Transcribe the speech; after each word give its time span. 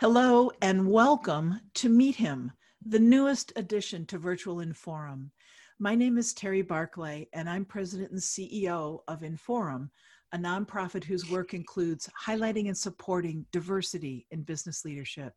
Hello 0.00 0.48
and 0.62 0.88
welcome 0.88 1.60
to 1.74 1.88
Meet 1.88 2.14
Him, 2.14 2.52
the 2.86 3.00
newest 3.00 3.52
addition 3.56 4.06
to 4.06 4.16
Virtual 4.16 4.58
Inforum. 4.58 5.30
My 5.80 5.96
name 5.96 6.18
is 6.18 6.32
Terry 6.32 6.62
Barclay, 6.62 7.26
and 7.32 7.50
I'm 7.50 7.64
president 7.64 8.12
and 8.12 8.20
CEO 8.20 9.00
of 9.08 9.22
Inforum, 9.22 9.90
a 10.32 10.38
nonprofit 10.38 11.02
whose 11.02 11.28
work 11.28 11.52
includes 11.52 12.08
highlighting 12.24 12.68
and 12.68 12.78
supporting 12.78 13.44
diversity 13.50 14.24
in 14.30 14.42
business 14.42 14.84
leadership. 14.84 15.32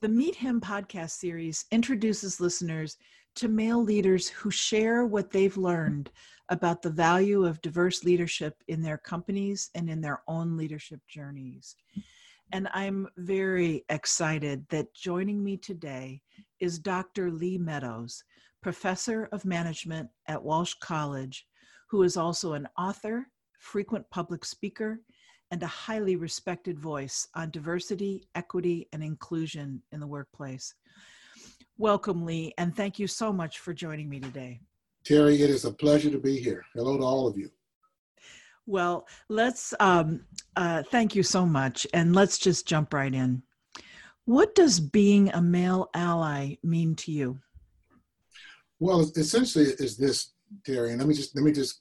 The 0.00 0.08
Meet 0.08 0.36
Him 0.36 0.58
podcast 0.58 1.10
series 1.10 1.66
introduces 1.70 2.40
listeners 2.40 2.96
to 3.34 3.48
male 3.48 3.84
leaders 3.84 4.26
who 4.26 4.50
share 4.50 5.04
what 5.04 5.30
they've 5.30 5.58
learned 5.58 6.10
about 6.48 6.80
the 6.80 6.88
value 6.88 7.44
of 7.44 7.60
diverse 7.60 8.04
leadership 8.04 8.54
in 8.68 8.80
their 8.80 8.96
companies 8.96 9.68
and 9.74 9.90
in 9.90 10.00
their 10.00 10.22
own 10.28 10.56
leadership 10.56 11.00
journeys. 11.06 11.76
And 12.52 12.68
I'm 12.72 13.08
very 13.16 13.84
excited 13.88 14.66
that 14.70 14.94
joining 14.94 15.42
me 15.42 15.56
today 15.56 16.22
is 16.60 16.78
Dr. 16.78 17.30
Lee 17.30 17.58
Meadows, 17.58 18.22
professor 18.62 19.28
of 19.32 19.44
management 19.44 20.08
at 20.28 20.42
Walsh 20.42 20.74
College, 20.80 21.44
who 21.90 22.02
is 22.04 22.16
also 22.16 22.52
an 22.52 22.68
author, 22.78 23.26
frequent 23.58 24.08
public 24.10 24.44
speaker, 24.44 25.00
and 25.50 25.62
a 25.62 25.66
highly 25.66 26.16
respected 26.16 26.78
voice 26.78 27.26
on 27.34 27.50
diversity, 27.50 28.28
equity, 28.34 28.88
and 28.92 29.02
inclusion 29.02 29.82
in 29.92 30.00
the 30.00 30.06
workplace. 30.06 30.74
Welcome, 31.78 32.24
Lee, 32.24 32.54
and 32.58 32.74
thank 32.74 32.98
you 32.98 33.06
so 33.06 33.32
much 33.32 33.58
for 33.58 33.74
joining 33.74 34.08
me 34.08 34.20
today. 34.20 34.60
Terry, 35.04 35.42
it 35.42 35.50
is 35.50 35.64
a 35.64 35.72
pleasure 35.72 36.10
to 36.10 36.18
be 36.18 36.38
here. 36.38 36.64
Hello 36.74 36.96
to 36.96 37.02
all 37.04 37.26
of 37.26 37.36
you. 37.36 37.50
Well, 38.66 39.06
let's 39.28 39.72
um, 39.78 40.24
uh, 40.56 40.82
thank 40.90 41.14
you 41.14 41.22
so 41.22 41.46
much, 41.46 41.86
and 41.94 42.14
let's 42.14 42.36
just 42.36 42.66
jump 42.66 42.92
right 42.92 43.14
in. 43.14 43.42
What 44.24 44.56
does 44.56 44.80
being 44.80 45.30
a 45.30 45.40
male 45.40 45.88
ally 45.94 46.56
mean 46.64 46.96
to 46.96 47.12
you? 47.12 47.38
Well, 48.80 49.08
essentially, 49.16 49.66
is 49.78 49.96
this, 49.96 50.32
Terry, 50.64 50.90
and 50.90 50.98
let 50.98 51.06
me 51.06 51.14
just 51.14 51.34
let 51.36 51.44
me 51.44 51.52
just 51.52 51.78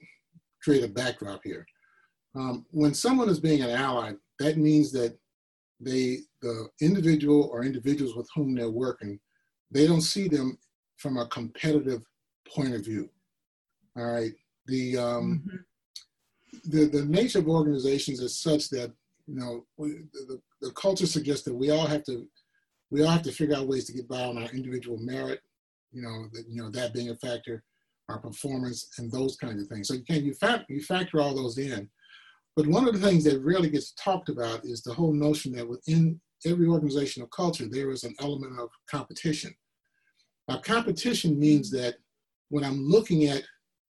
create 0.64 0.84
a 0.84 0.88
backdrop 0.88 1.42
here. 1.44 1.66
Um, 2.36 2.66
when 2.72 2.94
someone 2.94 3.30
is 3.30 3.40
being 3.40 3.64
an 3.64 3.72
ally, 3.72 4.14
that 4.40 4.58
means 4.58 4.92
that 4.92 5.18
they, 5.80 6.20
the 6.42 6.68
individual 6.81 7.50
or 7.52 7.64
individuals 7.64 8.16
with 8.16 8.30
whom 8.36 8.54
they're 8.54 8.70
working, 8.70 9.20
they 9.72 9.88
don't 9.88 10.02
see 10.02 10.28
them 10.28 10.58
from 10.98 11.18
a 11.18 11.28
competitive 11.28 12.04
point 12.48 12.76
of 12.76 12.86
view. 12.86 13.09
All 13.98 14.06
right. 14.06 14.34
The 14.68 14.98
um, 14.98 15.44
mm-hmm 15.48 15.56
the, 16.70 16.86
the 16.86 17.06
nature 17.06 17.40
of 17.40 17.48
organizations 17.48 18.20
is 18.20 18.38
such 18.38 18.70
that 18.70 18.92
you 19.28 19.36
know 19.36 19.66
we, 19.78 20.04
the, 20.14 20.40
the 20.62 20.72
culture 20.72 21.06
suggests 21.06 21.44
that 21.46 21.56
we 21.56 21.72
all 21.72 21.88
have 21.88 22.04
to 22.04 22.28
we 22.92 23.04
all 23.04 23.12
have 23.12 23.24
to 23.24 23.32
figure 23.32 23.56
out 23.56 23.68
ways 23.68 23.86
to 23.86 23.94
get 23.94 24.08
by 24.08 24.24
on 24.24 24.38
our 24.38 24.50
individual 24.50 24.98
merit 25.00 25.42
you 25.92 26.02
know 26.02 26.28
that 26.34 26.46
you 26.50 26.62
know 26.62 26.70
that 26.70 26.94
being 26.94 27.10
a 27.10 27.16
factor 27.16 27.64
our 28.10 28.20
performance 28.20 28.90
and 28.98 29.12
those 29.12 29.36
kinds 29.36 29.62
of 29.62 29.68
things. 29.68 29.88
So 29.88 29.96
you 29.96 30.04
can 30.04 30.24
you, 30.24 30.34
fact, 30.34 30.70
you 30.70 30.82
factor 30.82 31.20
all 31.20 31.36
those 31.36 31.58
in. 31.58 31.90
But 32.56 32.68
one 32.68 32.88
of 32.88 32.94
the 32.94 33.06
things 33.06 33.24
that 33.26 33.42
rarely 33.42 33.70
gets 33.70 33.94
talked 33.94 34.30
about 34.30 34.64
is 34.64 34.82
the 34.82 34.94
whole 34.94 35.14
notion 35.14 35.52
that 35.54 35.68
within 35.68 36.20
every 36.46 36.68
organizational 36.68 37.28
culture 37.30 37.68
there 37.70 37.92
is 37.92 38.04
an 38.04 38.16
element 38.22 38.60
of 38.60 38.70
competition. 38.90 39.54
Now 40.48 40.60
competition 40.60 41.40
means 41.40 41.72
that 41.72 41.96
when 42.50 42.64
i'm 42.64 42.86
looking 42.86 43.26
at 43.26 43.42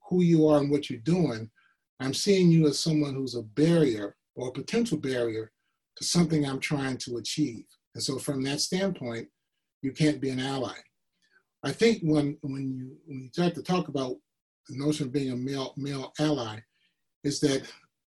who 0.09 0.23
you 0.23 0.49
are 0.49 0.59
and 0.59 0.71
what 0.71 0.89
you're 0.89 1.01
doing 1.01 1.51
I'm 2.01 2.15
seeing 2.15 2.51
you 2.51 2.67
as 2.67 2.79
someone 2.79 3.15
who's 3.15 3.35
a 3.35 3.43
barrier 3.43 4.17
or 4.35 4.49
a 4.49 4.53
potential 4.53 4.99
barrier 4.99 5.51
to 5.97 6.05
something 6.05 6.45
I'm 6.45 6.61
trying 6.61 6.99
to 6.99 7.17
achieve. 7.17 7.65
And 7.95 8.03
so 8.03 8.19
from 8.19 8.43
that 8.43 8.61
standpoint, 8.61 9.29
you 9.83 9.93
can't 9.93 10.21
be 10.21 10.31
an 10.31 10.41
ally. 10.41 10.75
I 11.63 11.73
think 11.73 12.01
when, 12.03 12.37
when, 12.43 12.71
you, 12.71 12.97
when 13.07 13.23
you 13.23 13.29
start 13.33 13.55
to 13.55 13.63
talk 13.63 13.89
about 13.89 14.17
the 14.69 14.77
notion 14.77 15.07
of 15.07 15.13
being 15.13 15.33
a 15.33 15.37
male, 15.37 15.73
male 15.77 16.13
ally, 16.19 16.59
is 17.25 17.41
that 17.41 17.63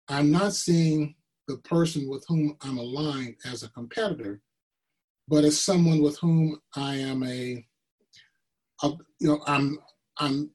I'm 0.09 0.31
not 0.31 0.53
seeing 0.53 1.15
the 1.47 1.57
person 1.57 2.09
with 2.09 2.25
whom 2.27 2.57
I'm 2.61 2.77
aligned 2.77 3.35
as 3.45 3.63
a 3.63 3.69
competitor, 3.69 4.41
but 5.27 5.43
as 5.43 5.59
someone 5.59 6.01
with 6.01 6.17
whom 6.19 6.59
I 6.75 6.95
am 6.95 7.23
a, 7.23 7.65
a 8.83 8.89
you 9.19 9.27
know, 9.27 9.41
I'm, 9.45 9.77
I'm 10.17 10.49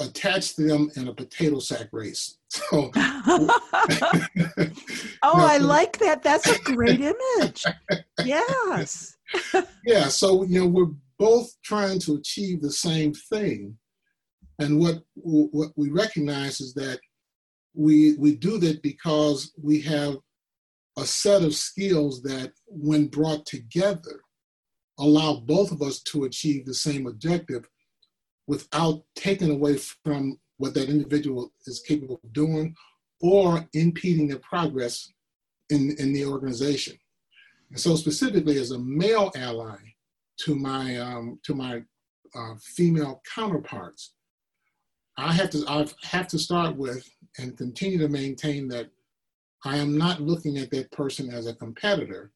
attached 0.00 0.56
to 0.56 0.62
them 0.62 0.90
in 0.96 1.08
a 1.08 1.14
potato 1.14 1.60
sack 1.60 1.88
race. 1.92 2.37
So, 2.50 2.90
oh, 2.96 3.50
I 5.22 5.58
like 5.58 5.98
that. 5.98 6.22
That's 6.22 6.48
a 6.48 6.58
great 6.62 7.00
image. 7.40 7.64
Yes. 8.24 9.16
yeah. 9.84 10.08
So 10.08 10.44
you 10.44 10.60
know, 10.60 10.66
we're 10.66 10.94
both 11.18 11.50
trying 11.62 11.98
to 12.00 12.14
achieve 12.14 12.62
the 12.62 12.72
same 12.72 13.12
thing, 13.12 13.76
and 14.58 14.78
what 14.78 15.02
what 15.14 15.72
we 15.76 15.90
recognize 15.90 16.60
is 16.60 16.72
that 16.74 17.00
we 17.74 18.14
we 18.14 18.34
do 18.34 18.58
that 18.58 18.82
because 18.82 19.52
we 19.62 19.80
have 19.82 20.16
a 20.98 21.06
set 21.06 21.42
of 21.42 21.54
skills 21.54 22.22
that, 22.22 22.52
when 22.66 23.06
brought 23.06 23.46
together, 23.46 24.22
allow 24.98 25.36
both 25.36 25.70
of 25.70 25.80
us 25.80 26.00
to 26.02 26.24
achieve 26.24 26.66
the 26.66 26.74
same 26.74 27.06
objective 27.06 27.68
without 28.48 29.02
taking 29.14 29.50
away 29.50 29.76
from 30.04 30.36
what 30.58 30.74
that 30.74 30.88
individual 30.88 31.52
is 31.66 31.80
capable 31.80 32.20
of 32.22 32.32
doing 32.32 32.74
or 33.20 33.66
impeding 33.72 34.28
their 34.28 34.38
progress 34.38 35.12
in, 35.70 35.94
in 35.98 36.12
the 36.12 36.24
organization. 36.24 36.96
And 37.70 37.80
so 37.80 37.96
specifically 37.96 38.58
as 38.58 38.70
a 38.70 38.78
male 38.78 39.32
ally 39.36 39.76
to 40.40 40.54
my, 40.54 40.96
um, 40.96 41.38
to 41.44 41.54
my 41.54 41.82
uh, 42.34 42.54
female 42.60 43.22
counterparts, 43.34 44.14
I 45.16 45.32
have 45.32 45.50
to 45.50 45.64
I 45.66 45.84
have 46.04 46.28
to 46.28 46.38
start 46.38 46.76
with 46.76 47.04
and 47.38 47.58
continue 47.58 47.98
to 47.98 48.08
maintain 48.08 48.68
that 48.68 48.88
I 49.64 49.76
am 49.76 49.98
not 49.98 50.20
looking 50.20 50.58
at 50.58 50.70
that 50.70 50.92
person 50.92 51.30
as 51.30 51.48
a 51.48 51.56
competitor, 51.56 52.30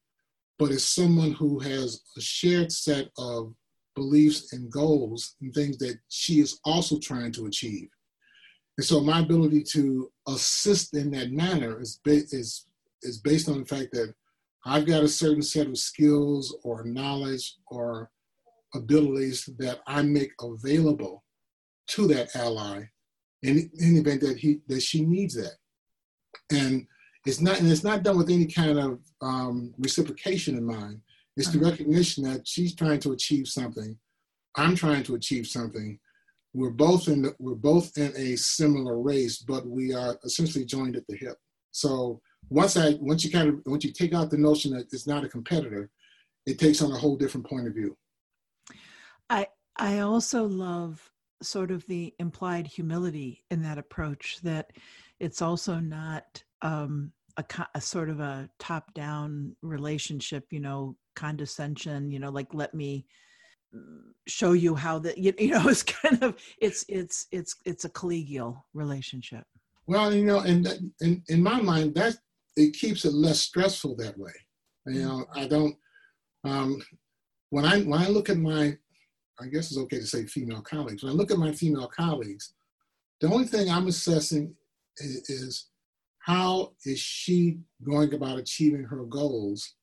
but 0.59 0.73
as 0.73 0.85
someone 0.85 1.31
who 1.33 1.61
has 1.61 2.03
a 2.17 2.21
shared 2.21 2.73
set 2.73 3.09
of 3.19 3.55
beliefs 3.95 4.53
and 4.53 4.71
goals 4.71 5.37
and 5.41 5.55
things 5.55 5.79
that 5.79 5.99
she 6.09 6.41
is 6.41 6.59
also 6.65 6.99
trying 6.99 7.31
to 7.33 7.47
achieve. 7.47 7.89
And 8.83 8.87
so 8.89 9.01
my 9.01 9.21
ability 9.21 9.63
to 9.75 10.11
assist 10.27 10.97
in 10.97 11.13
that 11.13 11.31
manner 11.31 11.81
is, 11.81 12.01
ba- 12.03 12.27
is, 12.33 12.67
is 13.03 13.19
based 13.19 13.49
on 13.49 13.61
the 13.61 13.65
fact 13.65 13.93
that 13.93 14.13
I've 14.67 14.87
got 14.87 15.05
a 15.05 15.09
certain 15.09 15.45
set 15.45 15.69
of 15.69 15.79
skills 15.79 16.57
or 16.65 16.83
knowledge 16.83 17.59
or 17.69 18.11
abilities 18.75 19.49
that 19.61 19.83
I 19.87 20.03
make 20.03 20.33
available 20.43 21.23
to 21.91 22.09
that 22.09 22.35
ally 22.35 22.83
in, 23.45 23.71
in 23.79 23.95
the 23.95 24.01
event 24.01 24.21
that 24.23 24.39
he 24.39 24.63
that 24.67 24.83
she 24.83 25.05
needs 25.05 25.35
that. 25.37 25.55
And 26.51 26.85
it's 27.25 27.41
not 27.41 27.61
and 27.61 27.71
it's 27.71 27.85
not 27.85 28.03
done 28.03 28.19
with 28.19 28.31
any 28.31 28.47
kind 28.47 28.81
of 28.81 28.99
um, 29.21 29.75
reciprocation 29.79 30.59
in 30.59 30.65
mind. 30.65 31.03
It's 31.37 31.53
the 31.53 31.61
uh-huh. 31.61 31.71
recognition 31.71 32.25
that 32.25 32.49
she's 32.49 32.75
trying 32.75 32.99
to 32.99 33.13
achieve 33.13 33.47
something. 33.47 33.97
I'm 34.57 34.75
trying 34.75 35.05
to 35.05 35.15
achieve 35.15 35.47
something 35.47 36.01
we're 36.55 36.71
both 36.71 37.09
in 37.09 37.23
the, 37.23 37.35
we're 37.39 37.55
both 37.55 37.97
in 37.97 38.13
a 38.17 38.37
similar 38.37 38.99
race, 39.01 39.39
but 39.39 39.67
we 39.67 39.95
are 39.95 40.19
essentially 40.25 40.65
joined 40.65 40.97
at 40.97 41.07
the 41.09 41.17
hip. 41.17 41.37
So 41.71 42.21
once 42.51 42.77
I 42.77 42.95
once 43.01 43.25
you 43.25 43.31
kind 43.31 43.49
of 43.49 43.61
once 43.65 43.85
you 43.85 43.93
take 43.93 44.13
out 44.13 44.31
the 44.31 44.37
notion 44.37 44.73
that 44.73 44.87
it's 44.93 45.07
not 45.07 45.25
a 45.25 45.29
competitor, 45.29 45.91
it 46.47 46.59
takes 46.59 46.83
on 46.83 46.93
a 46.93 46.99
whole 46.99 47.17
different 47.17 47.47
point 47.47 47.67
of 47.67 47.75
view. 47.75 47.97
I 49.31 49.47
I 49.77 50.01
also 50.01 50.45
love 50.45 51.11
sort 51.43 51.71
of 51.71 51.87
the 51.87 52.15
implied 52.19 52.67
humility 52.67 53.45
in 53.51 53.63
that 53.63 53.79
approach 53.79 54.39
that 54.43 54.71
it's 55.19 55.43
also 55.43 55.81
not 55.81 56.43
um, 56.63 57.13
a, 57.37 57.45
a 57.75 57.81
sort 57.81 58.09
of 58.09 58.21
a 58.21 58.49
top 58.59 58.93
down 58.95 59.57
relationship, 59.63 60.47
you 60.51 60.61
know, 60.61 60.97
condescension, 61.17 62.11
you 62.11 62.19
know, 62.19 62.31
like 62.31 62.53
let 62.55 62.75
me 62.75 63.07
show 64.27 64.53
you 64.53 64.75
how 64.75 64.99
that 65.01 65.19
you, 65.19 65.33
you 65.39 65.51
know 65.51 65.69
it's 65.69 65.83
kind 65.83 66.23
of 66.23 66.37
it's 66.59 66.85
it's 66.89 67.27
it's 67.31 67.57
it's 67.65 67.85
a 67.85 67.91
collegial 67.91 68.63
relationship. 68.75 69.45
Well 69.87 70.15
you 70.15 70.25
know 70.25 70.41
and 70.41 70.93
in, 71.01 71.23
in 71.29 71.43
my 71.43 71.61
mind 71.61 71.95
that 71.95 72.17
it 72.57 72.75
keeps 72.75 73.05
it 73.05 73.15
less 73.15 73.41
stressful 73.41 73.97
that 73.97 74.19
way. 74.19 74.33
You 74.87 75.03
know 75.03 75.27
i 75.35 75.47
don't 75.47 75.77
um 76.45 76.83
when 77.51 77.65
i 77.65 77.81
when 77.83 78.01
i 78.01 78.09
look 78.09 78.29
at 78.29 78.37
my 78.37 78.77
i 79.41 79.47
guess 79.47 79.71
it's 79.71 79.79
okay 79.79 79.99
to 79.99 80.07
say 80.07 80.27
female 80.27 80.63
colleagues. 80.63 81.03
When 81.03 81.13
i 81.13 81.15
look 81.15 81.31
at 81.31 81.39
my 81.39 81.53
female 81.53 81.89
colleagues 81.89 82.55
the 83.21 83.29
only 83.33 83.47
thing 83.47 83.71
i'm 83.71 83.87
assessing 83.87 84.55
is, 84.99 85.31
is 85.31 85.67
how 86.23 86.73
is 86.85 86.99
she 86.99 87.59
going 87.85 88.15
about 88.15 88.39
achieving 88.39 88.85
her 88.85 89.05
goals? 89.05 89.75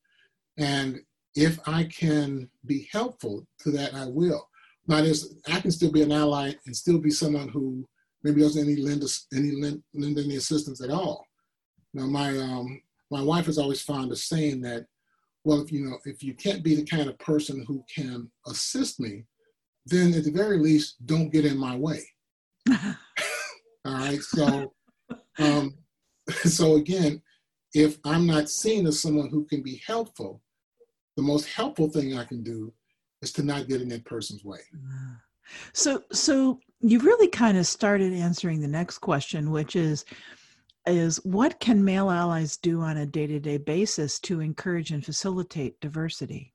And 0.57 1.00
if 1.39 1.57
I 1.65 1.86
can 1.86 2.50
be 2.65 2.89
helpful 2.91 3.47
to 3.62 3.71
that, 3.71 3.94
I 3.94 4.07
will. 4.07 4.45
Not 4.88 5.06
as 5.06 5.36
I 5.47 5.62
can 5.62 5.71
still 5.71 5.91
be 5.91 6.01
an 6.01 6.12
ally 6.12 6.51
and 6.65 6.75
still 6.75 7.00
be 7.00 7.12
someone 7.12 7.47
who 7.47 7.88
maybe 8.24 8.41
doesn't 8.41 8.62
any 8.62 8.75
lend 8.75 9.03
us 9.03 9.25
any 9.33 9.51
lend, 9.51 9.81
lend 9.94 10.19
any 10.19 10.36
assistance 10.36 10.83
at 10.83 10.89
all. 10.89 11.25
Now 11.94 12.07
my 12.07 12.38
um, 12.38 12.81
my 13.09 13.21
wife 13.21 13.47
is 13.47 13.57
always 13.57 13.81
fond 13.81 14.12
of 14.12 14.18
saying 14.18 14.59
that 14.62 14.86
well, 15.45 15.62
if 15.62 15.71
you 15.71 15.86
know, 15.86 15.97
if 16.03 16.21
you 16.21 16.33
can't 16.33 16.62
be 16.62 16.75
the 16.75 16.83
kind 16.83 17.07
of 17.07 17.18
person 17.19 17.63
who 17.65 17.86
can 17.94 18.30
assist 18.45 19.00
me, 19.00 19.24
then 19.86 20.13
at 20.13 20.25
the 20.25 20.31
very 20.31 20.57
least, 20.57 21.06
don't 21.06 21.31
get 21.31 21.45
in 21.45 21.57
my 21.57 21.75
way. 21.77 22.01
All 22.69 22.86
right. 23.86 24.21
So, 24.21 24.74
um, 25.39 25.74
so 26.44 26.75
again, 26.75 27.21
if 27.74 27.97
I'm 28.03 28.27
not 28.27 28.50
seen 28.50 28.86
as 28.88 29.01
someone 29.01 29.30
who 29.30 29.45
can 29.45 29.63
be 29.63 29.81
helpful, 29.88 30.41
the 31.19 31.25
most 31.25 31.48
helpful 31.48 31.89
thing 31.89 32.18
I 32.18 32.24
can 32.24 32.42
do 32.44 32.71
is 33.21 33.33
to 33.33 33.44
not 33.44 33.68
get 33.68 33.81
in 33.81 33.89
that 33.89 34.06
person's 34.06 34.45
way. 34.45 34.60
So, 35.74 36.01
so 36.13 36.62
you 36.80 37.00
really 37.00 37.27
kind 37.27 37.57
of 37.57 37.68
started 37.68 38.13
answering 38.13 38.62
the 38.62 38.69
next 38.69 39.00
question, 39.00 39.51
which 39.51 39.75
is, 39.75 40.06
is 40.86 41.18
what 41.25 41.60
can 41.60 41.83
male 41.83 42.10
allies 42.10 42.56
do 42.56 42.80
on 42.80 42.98
a 42.98 43.06
day-to-day 43.06 43.57
basis 43.57 44.18
to 44.21 44.39
encourage 44.39 44.92
and 44.92 45.04
facilitate 45.04 45.77
diversity? 45.81 46.54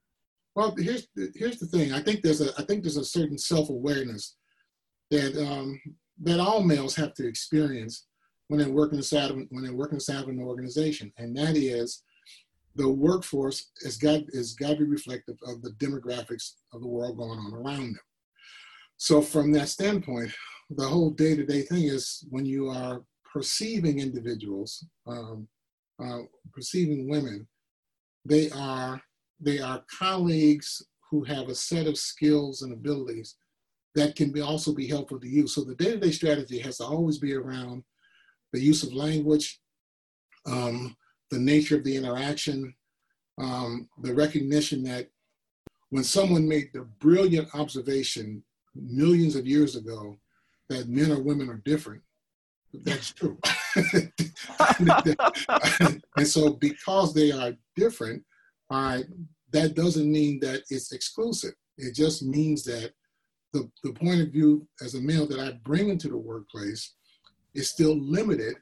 Well, 0.57 0.75
here's 0.79 1.09
here's 1.35 1.59
the 1.59 1.67
thing. 1.67 1.93
I 1.93 2.01
think 2.01 2.23
there's 2.23 2.41
a 2.41 2.59
I 2.59 2.65
think 2.65 2.83
there's 2.83 2.97
a 2.97 3.05
certain 3.05 3.37
self-awareness 3.37 4.37
that 5.11 5.37
um, 5.37 5.79
that 6.23 6.41
all 6.41 6.63
males 6.63 6.95
have 6.95 7.13
to 7.15 7.27
experience 7.27 8.07
when 8.49 8.61
they 8.61 8.67
work 8.67 8.93
inside 8.93 9.31
of, 9.31 9.37
when 9.51 9.65
they're 9.65 9.75
work 9.75 9.93
inside 9.93 10.23
of 10.23 10.29
an 10.29 10.41
organization, 10.41 11.13
and 11.19 11.37
that 11.37 11.57
is 11.57 12.03
the 12.77 12.89
workforce 12.89 13.71
has 13.85 13.97
got 13.97 14.21
is 14.29 14.55
got 14.55 14.71
to 14.71 14.79
be 14.79 14.85
reflective 14.85 15.37
of 15.47 15.63
the 15.63 15.71
demographics 15.73 16.55
of 16.73 16.81
the 16.81 16.89
world 16.89 17.17
going 17.17 17.39
on 17.39 17.55
around 17.55 17.95
them. 17.95 18.01
So 18.97 19.21
from 19.21 19.53
that 19.53 19.69
standpoint, 19.69 20.33
the 20.71 20.87
whole 20.87 21.11
day-to-day 21.11 21.63
thing 21.63 21.85
is 21.85 22.25
when 22.31 22.47
you 22.47 22.69
are 22.71 23.03
perceiving 23.33 23.99
individuals, 23.99 24.85
um, 25.07 25.49
uh, 26.03 26.21
perceiving 26.53 27.09
women, 27.09 27.47
they 28.25 28.51
are 28.51 29.01
they 29.41 29.59
are 29.59 29.85
colleagues 29.99 30.83
who 31.11 31.23
have 31.25 31.49
a 31.49 31.55
set 31.55 31.87
of 31.87 31.99
skills 31.99 32.63
and 32.63 32.73
abilities 32.73 33.37
that 33.95 34.17
can 34.17 34.33
be 34.33 34.41
also 34.41 34.75
be 34.75 34.89
helpful 34.89 35.21
to 35.21 35.29
you. 35.29 35.47
So 35.47 35.63
the 35.63 35.75
day-to-day 35.77 36.11
strategy 36.11 36.59
has 36.61 36.79
to 36.79 36.85
always 36.85 37.19
be 37.19 37.35
around 37.35 37.85
the 38.53 38.61
use 38.61 38.83
of 38.83 38.93
language, 38.93 39.61
um, 40.47 40.97
the 41.31 41.39
nature 41.39 41.77
of 41.77 41.85
the 41.85 41.97
interaction, 41.97 42.75
um, 43.39 43.89
the 44.03 44.15
recognition 44.15 44.83
that 44.85 45.09
when 45.91 46.05
someone 46.05 46.49
made 46.49 46.71
the 46.73 46.87
brilliant 47.01 47.49
observation 47.55 48.43
millions 48.75 49.37
of 49.37 49.47
years 49.47 49.77
ago 49.77 50.17
that 50.69 50.89
men 50.89 51.13
or 51.13 51.23
women 51.23 51.49
are 51.49 51.63
different, 51.65 52.03
that's 52.83 53.13
true. 53.13 53.39
and 56.17 56.27
so 56.27 56.55
because 56.55 57.15
they 57.15 57.31
are 57.31 57.53
different, 57.77 58.25
that 58.71 59.75
doesn't 59.75 60.11
mean 60.11 60.41
that 60.41 60.63
it's 60.71 60.93
exclusive. 60.93 61.55
It 61.79 61.95
just 61.95 62.23
means 62.25 62.65
that 62.65 62.93
the, 63.53 63.71
the 63.85 63.93
point 63.93 64.21
of 64.21 64.33
view 64.33 64.67
as 64.83 64.95
a 64.95 65.01
male 65.01 65.27
that 65.29 65.39
I 65.39 65.53
bring 65.65 65.89
into 65.89 66.09
the 66.09 66.19
workplace 66.19 66.95
is 67.55 67.71
still 67.71 67.97
limited 67.97 68.57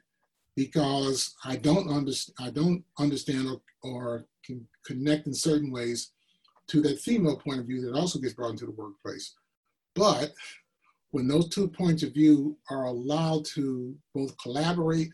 because 0.55 1.33
I 1.43 1.55
don't 1.55 1.89
understand 1.89 2.35
I 2.39 2.51
don't 2.51 2.83
understand 2.99 3.47
or, 3.47 3.61
or 3.83 4.25
can 4.45 4.67
connect 4.85 5.27
in 5.27 5.33
certain 5.33 5.71
ways 5.71 6.11
to 6.67 6.81
that 6.81 6.99
female 6.99 7.37
point 7.37 7.59
of 7.59 7.65
view 7.65 7.81
that 7.81 7.97
also 7.97 8.19
gets 8.19 8.33
brought 8.33 8.51
into 8.51 8.65
the 8.65 8.71
workplace. 8.71 9.33
But 9.95 10.33
when 11.11 11.27
those 11.27 11.49
two 11.49 11.67
points 11.67 12.03
of 12.03 12.13
view 12.13 12.57
are 12.69 12.85
allowed 12.85 13.45
to 13.45 13.95
both 14.15 14.35
collaborate 14.37 15.11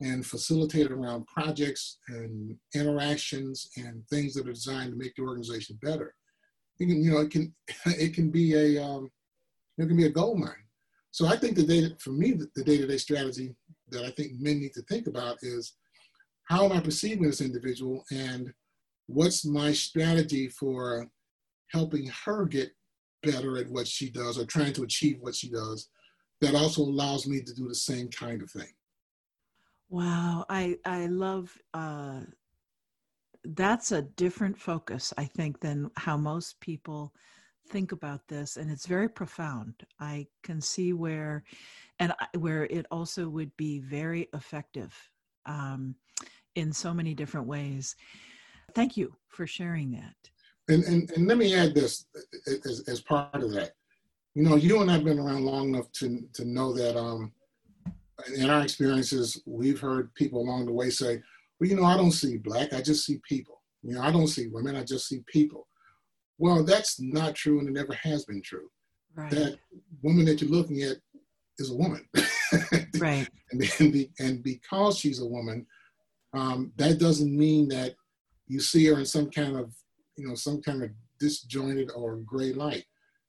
and 0.00 0.24
facilitate 0.24 0.90
around 0.90 1.26
projects 1.26 1.98
and 2.08 2.56
interactions 2.74 3.68
and 3.76 4.06
things 4.08 4.34
that 4.34 4.46
are 4.46 4.52
designed 4.52 4.92
to 4.92 4.98
make 4.98 5.14
the 5.16 5.22
organization 5.22 5.78
better, 5.82 6.14
you 6.78 6.86
can, 6.86 7.02
you 7.02 7.10
know, 7.10 7.20
it 7.20 7.30
can, 7.30 7.54
it 7.86 8.14
can 8.14 8.30
be 8.30 8.54
a, 8.54 8.82
um, 8.82 9.10
it 9.78 9.86
can 9.86 9.96
be 9.96 10.06
a 10.06 10.10
gold 10.10 10.38
mine. 10.38 10.50
So 11.12 11.26
I 11.26 11.36
think 11.36 11.56
the 11.56 11.62
data, 11.62 11.94
for 12.00 12.10
me, 12.10 12.32
the 12.32 12.64
day-to-day 12.64 12.96
strategy 12.96 13.54
that 13.90 14.04
I 14.04 14.10
think 14.10 14.32
men 14.40 14.60
need 14.60 14.72
to 14.72 14.82
think 14.82 15.06
about 15.06 15.36
is 15.42 15.74
how 16.44 16.64
am 16.64 16.72
I 16.72 16.80
perceiving 16.80 17.22
this 17.22 17.42
individual 17.42 18.02
and 18.10 18.52
what's 19.06 19.44
my 19.44 19.72
strategy 19.72 20.48
for 20.48 21.06
helping 21.70 22.10
her 22.24 22.46
get 22.46 22.70
better 23.22 23.58
at 23.58 23.70
what 23.70 23.86
she 23.86 24.10
does 24.10 24.38
or 24.38 24.46
trying 24.46 24.72
to 24.72 24.84
achieve 24.84 25.18
what 25.20 25.34
she 25.34 25.50
does 25.50 25.88
that 26.40 26.54
also 26.54 26.82
allows 26.82 27.26
me 27.26 27.42
to 27.42 27.54
do 27.54 27.68
the 27.68 27.74
same 27.74 28.08
kind 28.08 28.42
of 28.42 28.50
thing. 28.50 28.72
Wow, 29.90 30.46
I 30.48 30.78
I 30.86 31.06
love 31.06 31.54
uh, 31.74 32.20
that's 33.44 33.92
a 33.92 34.02
different 34.02 34.58
focus, 34.58 35.12
I 35.18 35.26
think, 35.26 35.60
than 35.60 35.90
how 35.96 36.16
most 36.16 36.58
people 36.60 37.12
think 37.72 37.92
about 37.92 38.20
this, 38.28 38.56
and 38.58 38.70
it's 38.70 38.86
very 38.86 39.08
profound. 39.08 39.74
I 39.98 40.26
can 40.44 40.60
see 40.60 40.92
where, 40.92 41.42
and 41.98 42.12
where 42.38 42.64
it 42.66 42.86
also 42.90 43.28
would 43.28 43.50
be 43.56 43.80
very 43.80 44.28
effective 44.34 44.94
um, 45.46 45.96
in 46.54 46.72
so 46.72 46.92
many 46.92 47.14
different 47.14 47.46
ways. 47.46 47.96
Thank 48.74 48.96
you 48.96 49.14
for 49.28 49.46
sharing 49.46 49.90
that. 49.92 50.14
And, 50.68 50.84
and, 50.84 51.10
and 51.12 51.26
let 51.26 51.38
me 51.38 51.54
add 51.54 51.74
this 51.74 52.06
as, 52.46 52.84
as 52.86 53.00
part 53.00 53.42
of 53.42 53.50
that. 53.52 53.72
You 54.34 54.44
know, 54.44 54.56
you 54.56 54.80
and 54.80 54.90
I 54.90 54.94
have 54.94 55.04
been 55.04 55.18
around 55.18 55.44
long 55.44 55.70
enough 55.70 55.90
to, 55.92 56.20
to 56.34 56.44
know 56.44 56.72
that 56.74 56.96
um, 56.96 57.32
in 58.36 58.48
our 58.48 58.62
experiences, 58.62 59.42
we've 59.46 59.80
heard 59.80 60.14
people 60.14 60.40
along 60.40 60.66
the 60.66 60.72
way 60.72 60.90
say, 60.90 61.20
well, 61.58 61.68
you 61.68 61.76
know, 61.76 61.84
I 61.84 61.96
don't 61.96 62.12
see 62.12 62.36
black, 62.36 62.72
I 62.72 62.80
just 62.80 63.04
see 63.04 63.20
people. 63.28 63.60
You 63.82 63.94
know, 63.94 64.02
I 64.02 64.12
don't 64.12 64.28
see 64.28 64.46
women, 64.48 64.76
I 64.76 64.84
just 64.84 65.08
see 65.08 65.22
people. 65.26 65.66
Well, 66.42 66.64
that's 66.64 67.00
not 67.00 67.34
true 67.34 67.60
and 67.60 67.68
it 67.68 67.72
never 67.72 67.94
has 67.94 68.24
been 68.24 68.42
true. 68.42 68.68
Right. 69.14 69.30
That 69.30 69.58
woman 70.02 70.24
that 70.24 70.40
you're 70.40 70.50
looking 70.50 70.82
at 70.82 70.96
is 71.58 71.70
a 71.70 71.74
woman. 71.74 72.06
right. 72.98 73.28
And, 73.52 73.62
and, 73.78 74.08
and 74.18 74.42
because 74.42 74.98
she's 74.98 75.20
a 75.20 75.26
woman, 75.26 75.66
um, 76.34 76.72
that 76.76 76.98
doesn't 76.98 77.36
mean 77.36 77.68
that 77.68 77.94
you 78.48 78.58
see 78.58 78.86
her 78.86 78.98
in 78.98 79.06
some 79.06 79.30
kind 79.30 79.56
of 79.56 79.72
you 80.16 80.26
know, 80.26 80.34
some 80.34 80.60
kind 80.60 80.82
of 80.82 80.90
disjointed 81.18 81.90
or 81.94 82.16
gray 82.16 82.52
light. 82.52 82.84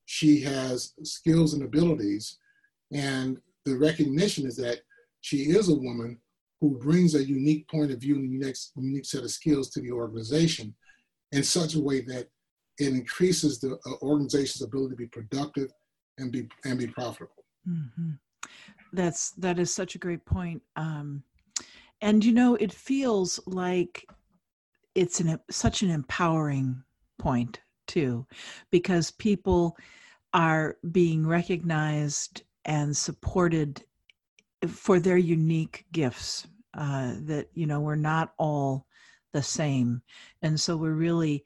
She 0.06 0.42
has 0.42 0.94
skills 1.04 1.54
and 1.54 1.64
abilities, 1.64 2.38
and 2.92 3.38
the 3.66 3.78
recognition 3.78 4.46
is 4.46 4.58
that 4.58 4.80
she 5.22 5.52
is 5.52 5.70
a 5.70 5.76
woman 5.76 6.20
who 6.60 6.78
brings 6.78 7.16
a 7.16 7.24
unique 7.24 7.68
point 7.70 7.92
of 7.92 8.00
view 8.00 8.16
and 8.16 8.26
a 8.26 8.32
unique, 8.32 8.58
unique 8.76 9.06
set 9.06 9.24
of 9.24 9.32
skills 9.32 9.70
to 9.70 9.82
the 9.82 9.92
organization 9.92 10.74
in 11.32 11.44
such 11.44 11.76
a 11.76 11.80
way 11.80 12.02
that 12.02 12.28
it 12.80 12.94
increases 12.94 13.60
the 13.60 13.74
uh, 13.86 13.92
organization's 14.02 14.64
ability 14.64 14.92
to 14.92 14.98
be 14.98 15.08
productive 15.08 15.72
and 16.18 16.32
be 16.32 16.48
and 16.66 16.80
be 16.80 16.88
profitable. 16.88 17.46
Mm-hmm. 17.68 18.12
That's 18.94 19.32
that 19.32 19.60
is 19.60 19.74
such 19.74 19.96
a 19.96 20.00
great 20.00 20.26
point. 20.26 20.62
Um, 20.76 21.24
and 22.02 22.24
you 22.24 22.34
know, 22.34 22.56
it 22.56 22.74
feels 22.74 23.40
like 23.46 24.06
it's 24.96 25.20
an 25.20 25.40
such 25.50 25.82
an 25.82 25.90
empowering 25.90 26.84
point 27.20 27.62
too 27.88 28.26
because 28.72 29.12
people 29.12 29.78
are 30.34 30.78
being 30.92 31.26
recognized 31.26 32.44
and 32.66 32.96
supported 32.96 33.84
for 34.68 35.00
their 35.00 35.18
unique 35.18 35.86
gifts 35.92 36.48
uh, 36.78 37.14
that 37.22 37.48
you 37.54 37.66
know 37.66 37.80
we're 37.80 37.96
not 37.96 38.34
all 38.38 38.88
the 39.34 39.44
same 39.44 40.02
and 40.42 40.60
so 40.60 40.78
we're 40.78 40.94
really 40.94 41.44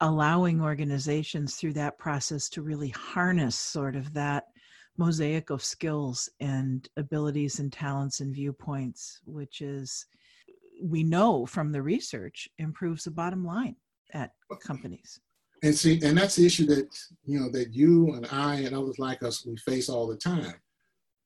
allowing 0.00 0.60
organizations 0.60 1.56
through 1.56 1.72
that 1.72 1.98
process 1.98 2.48
to 2.50 2.62
really 2.62 2.90
harness 2.90 3.56
sort 3.56 3.96
of 3.96 4.12
that 4.12 4.44
mosaic 4.98 5.50
of 5.50 5.62
skills 5.62 6.28
and 6.40 6.88
abilities 6.96 7.58
and 7.58 7.72
talents 7.72 8.20
and 8.20 8.34
viewpoints 8.34 9.20
which 9.26 9.60
is 9.60 10.06
we 10.82 11.02
know 11.02 11.46
from 11.46 11.72
the 11.72 11.82
research 11.82 12.48
improves 12.58 13.04
the 13.04 13.10
bottom 13.10 13.44
line 13.44 13.76
at 14.12 14.32
companies. 14.64 15.20
And 15.62 15.74
see, 15.74 16.00
and 16.02 16.16
that's 16.16 16.36
the 16.36 16.46
issue 16.46 16.66
that 16.66 16.88
you 17.24 17.40
know 17.40 17.50
that 17.50 17.72
you 17.72 18.12
and 18.14 18.26
I 18.30 18.56
and 18.56 18.74
others 18.74 18.98
like 18.98 19.22
us 19.22 19.44
we 19.46 19.56
face 19.56 19.88
all 19.88 20.06
the 20.06 20.16
time. 20.16 20.54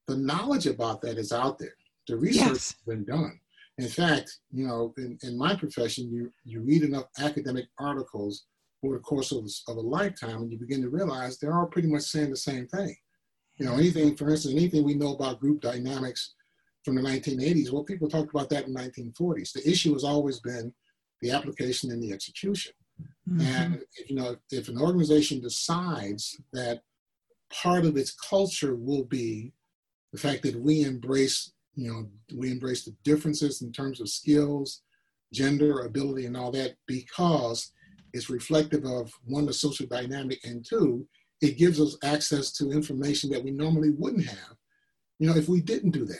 The 0.07 0.17
knowledge 0.17 0.67
about 0.67 1.01
that 1.01 1.17
is 1.17 1.31
out 1.31 1.59
there. 1.59 1.75
The 2.07 2.17
research 2.17 2.47
yes. 2.47 2.49
has 2.49 2.75
been 2.87 3.03
done. 3.05 3.39
In 3.77 3.87
fact, 3.87 4.39
you 4.51 4.67
know, 4.67 4.93
in, 4.97 5.17
in 5.23 5.37
my 5.37 5.55
profession, 5.55 6.11
you 6.11 6.31
you 6.45 6.61
read 6.61 6.83
enough 6.83 7.05
academic 7.19 7.65
articles 7.77 8.45
over 8.83 8.95
the 8.95 9.01
course 9.01 9.31
of, 9.31 9.47
of 9.67 9.77
a 9.77 9.81
lifetime, 9.81 10.41
and 10.41 10.51
you 10.51 10.57
begin 10.57 10.81
to 10.81 10.89
realize 10.89 11.37
they're 11.37 11.57
all 11.57 11.67
pretty 11.67 11.87
much 11.87 12.03
saying 12.03 12.29
the 12.29 12.37
same 12.37 12.67
thing. 12.67 12.95
You 13.57 13.65
know, 13.65 13.75
anything, 13.75 14.15
for 14.15 14.29
instance, 14.29 14.55
anything 14.55 14.83
we 14.83 14.95
know 14.95 15.13
about 15.13 15.39
group 15.39 15.61
dynamics 15.61 16.33
from 16.83 16.95
the 16.95 17.01
1980s, 17.01 17.71
well, 17.71 17.83
people 17.83 18.09
talked 18.09 18.33
about 18.33 18.49
that 18.49 18.65
in 18.65 18.73
the 18.73 18.79
1940s. 18.79 19.53
The 19.53 19.69
issue 19.69 19.93
has 19.93 20.03
always 20.03 20.39
been 20.39 20.73
the 21.21 21.31
application 21.31 21.91
and 21.91 22.01
the 22.01 22.11
execution. 22.11 22.73
Mm-hmm. 23.29 23.41
And 23.41 23.81
you 24.07 24.15
know, 24.15 24.35
if 24.49 24.67
an 24.67 24.79
organization 24.79 25.41
decides 25.41 26.41
that 26.53 26.81
part 27.51 27.85
of 27.85 27.97
its 27.97 28.11
culture 28.11 28.75
will 28.75 29.03
be 29.03 29.53
the 30.11 30.19
fact 30.19 30.43
that 30.43 30.59
we 30.59 30.81
embrace, 30.81 31.53
you 31.75 31.91
know, 31.91 32.09
we 32.35 32.51
embrace 32.51 32.83
the 32.83 32.95
differences 33.03 33.61
in 33.61 33.71
terms 33.71 34.01
of 34.01 34.09
skills, 34.09 34.81
gender, 35.31 35.81
ability, 35.81 36.25
and 36.25 36.35
all 36.35 36.51
that, 36.51 36.75
because 36.87 37.71
it's 38.13 38.29
reflective 38.29 38.85
of 38.85 39.11
one, 39.25 39.45
the 39.45 39.53
social 39.53 39.85
dynamic, 39.85 40.39
and 40.43 40.65
two, 40.65 41.07
it 41.41 41.57
gives 41.57 41.81
us 41.81 41.97
access 42.03 42.51
to 42.53 42.71
information 42.71 43.29
that 43.31 43.43
we 43.43 43.51
normally 43.51 43.91
wouldn't 43.91 44.27
have, 44.27 44.55
you 45.19 45.27
know, 45.27 45.35
if 45.35 45.49
we 45.49 45.61
didn't 45.61 45.91
do 45.91 46.05
that. 46.05 46.19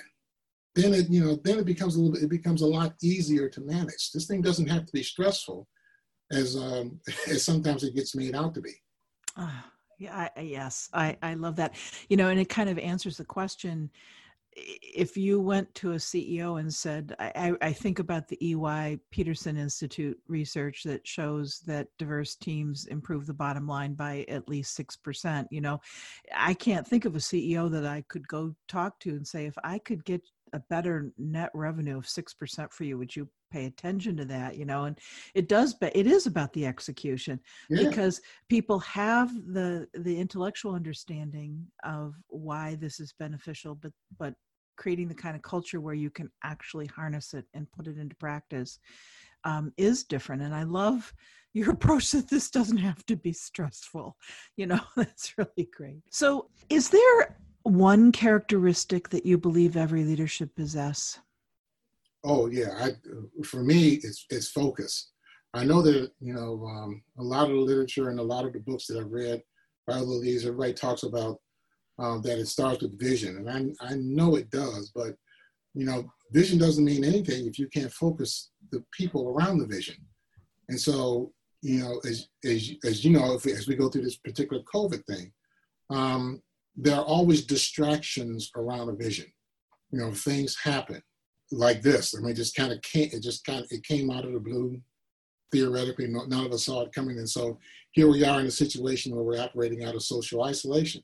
Then 0.73 0.93
it, 0.93 1.09
you 1.09 1.23
know, 1.23 1.35
then 1.43 1.59
it 1.59 1.65
becomes 1.65 1.95
a 1.95 1.99
little 1.99 2.13
bit, 2.13 2.23
it 2.23 2.29
becomes 2.29 2.61
a 2.61 2.67
lot 2.67 2.95
easier 3.01 3.49
to 3.49 3.61
manage. 3.61 4.11
This 4.11 4.25
thing 4.25 4.41
doesn't 4.41 4.69
have 4.69 4.85
to 4.85 4.93
be 4.93 5.03
stressful 5.03 5.67
as 6.31 6.55
um, 6.55 6.99
as 7.27 7.43
sometimes 7.43 7.83
it 7.83 7.95
gets 7.95 8.15
made 8.15 8.35
out 8.35 8.53
to 8.55 8.61
be. 8.61 8.73
Uh, 9.35 9.61
yeah, 9.99 10.29
I, 10.35 10.41
yes, 10.41 10.89
I, 10.93 11.17
I 11.21 11.35
love 11.35 11.55
that. 11.57 11.75
You 12.09 12.17
know, 12.17 12.29
and 12.29 12.39
it 12.39 12.49
kind 12.49 12.69
of 12.69 12.79
answers 12.79 13.17
the 13.17 13.25
question 13.25 13.89
if 14.53 15.15
you 15.15 15.39
went 15.39 15.73
to 15.75 15.93
a 15.93 15.95
CEO 15.95 16.59
and 16.59 16.73
said, 16.73 17.15
I, 17.19 17.53
I, 17.61 17.71
think 17.71 17.99
about 17.99 18.27
the 18.27 18.37
EY 18.53 18.99
Peterson 19.09 19.55
Institute 19.55 20.19
research 20.27 20.83
that 20.83 21.07
shows 21.07 21.61
that 21.67 21.87
diverse 21.97 22.35
teams 22.35 22.85
improve 22.87 23.25
the 23.25 23.33
bottom 23.33 23.65
line 23.65 23.93
by 23.93 24.25
at 24.27 24.49
least 24.49 24.77
6%, 24.77 25.45
you 25.51 25.61
know, 25.61 25.79
I 26.35 26.53
can't 26.53 26.85
think 26.85 27.05
of 27.05 27.15
a 27.15 27.19
CEO 27.19 27.71
that 27.71 27.85
I 27.85 28.03
could 28.09 28.27
go 28.27 28.53
talk 28.67 28.99
to 29.01 29.11
and 29.11 29.25
say, 29.25 29.45
if 29.45 29.55
I 29.63 29.79
could 29.79 30.03
get 30.03 30.21
a 30.53 30.59
better 30.69 31.11
net 31.17 31.49
revenue 31.53 31.97
of 31.97 32.05
6% 32.05 32.71
for 32.71 32.83
you, 32.83 32.97
would 32.97 33.15
you 33.15 33.29
pay 33.51 33.65
attention 33.65 34.15
to 34.17 34.25
that 34.25 34.57
you 34.57 34.65
know 34.65 34.85
and 34.85 34.97
it 35.35 35.47
does 35.47 35.73
but 35.73 35.95
it 35.95 36.07
is 36.07 36.25
about 36.25 36.51
the 36.53 36.65
execution 36.65 37.39
yeah. 37.69 37.87
because 37.87 38.21
people 38.49 38.79
have 38.79 39.29
the 39.53 39.87
the 39.93 40.17
intellectual 40.17 40.73
understanding 40.73 41.65
of 41.83 42.15
why 42.27 42.75
this 42.75 42.99
is 42.99 43.13
beneficial 43.19 43.75
but 43.75 43.91
but 44.17 44.33
creating 44.77 45.07
the 45.07 45.13
kind 45.13 45.35
of 45.35 45.41
culture 45.41 45.81
where 45.81 45.93
you 45.93 46.09
can 46.09 46.29
actually 46.43 46.87
harness 46.87 47.33
it 47.33 47.45
and 47.53 47.71
put 47.71 47.87
it 47.87 47.97
into 47.97 48.15
practice 48.15 48.79
um, 49.43 49.71
is 49.77 50.03
different 50.03 50.41
and 50.41 50.55
i 50.55 50.63
love 50.63 51.13
your 51.53 51.71
approach 51.75 52.11
that 52.11 52.29
this 52.29 52.49
doesn't 52.49 52.77
have 52.77 53.05
to 53.05 53.15
be 53.17 53.33
stressful 53.33 54.15
you 54.55 54.65
know 54.65 54.79
that's 54.95 55.37
really 55.37 55.69
great 55.75 56.01
so 56.09 56.49
is 56.69 56.89
there 56.89 57.37
one 57.63 58.11
characteristic 58.11 59.09
that 59.09 59.25
you 59.25 59.37
believe 59.37 59.77
every 59.77 60.03
leader 60.03 60.27
should 60.27 60.55
possess 60.55 61.19
Oh 62.23 62.47
yeah, 62.47 62.69
I, 62.79 62.91
for 63.43 63.63
me, 63.63 63.99
it's 64.03 64.25
it's 64.29 64.49
focus. 64.49 65.11
I 65.53 65.63
know 65.63 65.81
that 65.81 66.11
you 66.19 66.33
know 66.33 66.63
um, 66.65 67.01
a 67.17 67.23
lot 67.23 67.49
of 67.49 67.55
the 67.55 67.61
literature 67.61 68.09
and 68.09 68.19
a 68.19 68.23
lot 68.23 68.45
of 68.45 68.53
the 68.53 68.59
books 68.59 68.85
that 68.87 68.99
I've 68.99 69.11
read 69.11 69.41
by 69.87 69.95
other 69.95 70.05
leaders, 70.05 70.45
everybody 70.45 70.73
talks 70.73 71.03
about 71.03 71.37
um, 71.97 72.21
that 72.21 72.37
it 72.37 72.47
starts 72.47 72.83
with 72.83 72.99
vision, 72.99 73.37
and 73.37 73.75
I 73.81 73.85
I 73.85 73.95
know 73.95 74.35
it 74.35 74.51
does, 74.51 74.91
but 74.93 75.15
you 75.73 75.85
know, 75.85 76.11
vision 76.31 76.59
doesn't 76.59 76.85
mean 76.85 77.03
anything 77.03 77.47
if 77.47 77.57
you 77.57 77.67
can't 77.67 77.91
focus 77.91 78.51
the 78.71 78.83
people 78.91 79.29
around 79.29 79.57
the 79.57 79.65
vision. 79.65 79.95
And 80.69 80.79
so, 80.79 81.31
you 81.61 81.79
know, 81.79 82.01
as 82.05 82.27
as 82.45 82.71
as 82.85 83.03
you 83.03 83.11
know, 83.11 83.33
if 83.33 83.47
as 83.47 83.67
we 83.67 83.75
go 83.75 83.89
through 83.89 84.03
this 84.03 84.17
particular 84.17 84.61
COVID 84.73 85.03
thing, 85.05 85.31
um, 85.89 86.41
there 86.75 86.95
are 86.95 87.03
always 87.03 87.45
distractions 87.45 88.51
around 88.55 88.89
a 88.89 88.93
vision. 88.93 89.25
You 89.91 89.99
know, 89.99 90.11
things 90.11 90.57
happen 90.63 91.01
like 91.51 91.81
this. 91.81 92.15
I 92.17 92.21
mean, 92.21 92.35
just 92.35 92.55
kind 92.55 92.71
of 92.71 92.81
came, 92.81 93.09
it 93.11 93.21
just 93.21 93.45
kind 93.45 93.59
of, 93.59 93.67
it 93.71 93.83
came 93.83 94.09
out 94.09 94.25
of 94.25 94.33
the 94.33 94.39
blue. 94.39 94.79
Theoretically, 95.51 96.07
none 96.07 96.45
of 96.45 96.53
us 96.53 96.65
saw 96.65 96.81
it 96.83 96.93
coming. 96.93 97.17
And 97.17 97.29
so 97.29 97.59
here 97.91 98.09
we 98.09 98.23
are 98.23 98.39
in 98.39 98.45
a 98.45 98.51
situation 98.51 99.13
where 99.13 99.23
we're 99.23 99.43
operating 99.43 99.83
out 99.83 99.95
of 99.95 100.03
social 100.03 100.43
isolation. 100.43 101.03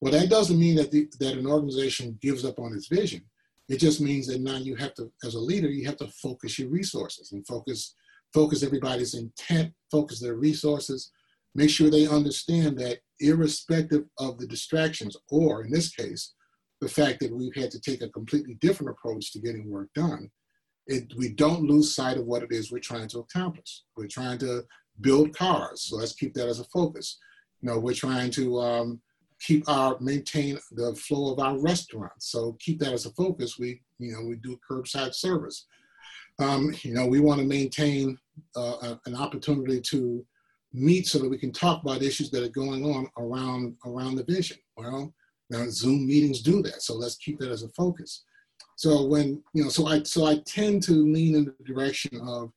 Well, 0.00 0.12
that 0.12 0.30
doesn't 0.30 0.58
mean 0.58 0.76
that, 0.76 0.90
the, 0.90 1.06
that 1.20 1.36
an 1.36 1.46
organization 1.46 2.18
gives 2.22 2.46
up 2.46 2.58
on 2.58 2.72
its 2.72 2.88
vision. 2.88 3.22
It 3.68 3.80
just 3.80 4.00
means 4.00 4.26
that 4.28 4.40
now 4.40 4.56
you 4.56 4.74
have 4.76 4.94
to, 4.94 5.10
as 5.22 5.34
a 5.34 5.40
leader, 5.40 5.68
you 5.68 5.86
have 5.86 5.98
to 5.98 6.08
focus 6.08 6.58
your 6.58 6.68
resources 6.68 7.32
and 7.32 7.46
focus, 7.46 7.94
focus 8.32 8.62
everybody's 8.62 9.14
intent, 9.14 9.72
focus 9.90 10.18
their 10.18 10.34
resources, 10.34 11.10
make 11.54 11.70
sure 11.70 11.90
they 11.90 12.06
understand 12.06 12.78
that 12.78 13.00
irrespective 13.20 14.04
of 14.18 14.38
the 14.38 14.46
distractions, 14.46 15.16
or 15.30 15.64
in 15.64 15.70
this 15.70 15.94
case, 15.94 16.34
the 16.80 16.88
fact 16.88 17.20
that 17.20 17.34
we've 17.34 17.54
had 17.54 17.70
to 17.70 17.80
take 17.80 18.02
a 18.02 18.08
completely 18.10 18.54
different 18.60 18.90
approach 18.90 19.32
to 19.32 19.40
getting 19.40 19.70
work 19.70 19.88
done, 19.94 20.30
it, 20.86 21.12
we 21.16 21.30
don't 21.30 21.62
lose 21.62 21.94
sight 21.94 22.18
of 22.18 22.26
what 22.26 22.42
it 22.42 22.52
is 22.52 22.70
we're 22.70 22.78
trying 22.78 23.08
to 23.08 23.20
accomplish. 23.20 23.82
We're 23.96 24.06
trying 24.06 24.38
to 24.38 24.64
build 25.00 25.34
cars, 25.34 25.82
so 25.82 25.96
let's 25.96 26.14
keep 26.14 26.34
that 26.34 26.48
as 26.48 26.60
a 26.60 26.64
focus. 26.64 27.18
You 27.62 27.70
know, 27.70 27.78
we're 27.78 27.94
trying 27.94 28.30
to 28.32 28.60
um, 28.60 29.00
keep 29.40 29.68
our 29.68 29.96
maintain 30.00 30.58
the 30.72 30.94
flow 30.94 31.32
of 31.32 31.38
our 31.38 31.58
restaurants, 31.58 32.30
so 32.30 32.56
keep 32.60 32.80
that 32.80 32.92
as 32.92 33.06
a 33.06 33.10
focus. 33.12 33.58
We, 33.58 33.80
you 33.98 34.12
know, 34.12 34.26
we 34.26 34.36
do 34.36 34.58
curbside 34.70 35.14
service. 35.14 35.66
Um, 36.38 36.74
you 36.82 36.92
know, 36.92 37.06
we 37.06 37.20
want 37.20 37.40
to 37.40 37.46
maintain 37.46 38.18
uh, 38.56 38.96
an 39.06 39.14
opportunity 39.14 39.80
to 39.80 40.26
meet 40.74 41.06
so 41.06 41.18
that 41.20 41.28
we 41.28 41.38
can 41.38 41.52
talk 41.52 41.82
about 41.82 42.02
issues 42.02 42.30
that 42.30 42.42
are 42.42 42.48
going 42.48 42.84
on 42.84 43.08
around 43.16 43.76
around 43.86 44.16
the 44.16 44.24
vision. 44.24 44.58
Well, 44.76 45.14
now 45.48 45.64
Zoom 45.68 46.06
meetings 46.06 46.42
do 46.42 46.62
that, 46.62 46.82
so 46.82 46.94
let's 46.94 47.16
keep 47.16 47.38
that 47.38 47.50
as 47.50 47.62
a 47.62 47.68
focus. 47.70 48.24
So 48.76 49.04
when 49.06 49.42
you 49.54 49.62
know, 49.62 49.70
so 49.70 49.86
I 49.86 50.02
so 50.02 50.26
I 50.26 50.38
tend 50.44 50.82
to 50.84 50.92
lean 50.92 51.36
in 51.36 51.44
the 51.44 51.54
direction 51.64 52.20
of, 52.20 52.50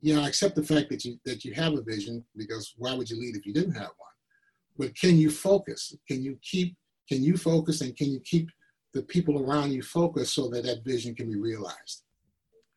you 0.00 0.14
know, 0.14 0.22
I 0.22 0.28
accept 0.28 0.56
the 0.56 0.64
fact 0.64 0.90
that 0.90 1.04
you 1.04 1.18
that 1.24 1.44
you 1.44 1.54
have 1.54 1.74
a 1.74 1.82
vision 1.82 2.24
because 2.36 2.74
why 2.76 2.92
would 2.94 3.08
you 3.08 3.20
lead 3.20 3.36
if 3.36 3.46
you 3.46 3.54
didn't 3.54 3.74
have 3.74 3.92
one? 3.96 4.10
But 4.76 4.96
can 4.96 5.16
you 5.16 5.30
focus? 5.30 5.94
Can 6.08 6.22
you 6.22 6.38
keep? 6.42 6.76
Can 7.08 7.22
you 7.22 7.36
focus 7.36 7.80
and 7.80 7.96
can 7.96 8.10
you 8.10 8.20
keep 8.20 8.50
the 8.94 9.02
people 9.02 9.42
around 9.42 9.72
you 9.72 9.82
focused 9.82 10.34
so 10.34 10.48
that 10.48 10.64
that 10.64 10.84
vision 10.84 11.14
can 11.14 11.30
be 11.30 11.36
realized? 11.36 12.02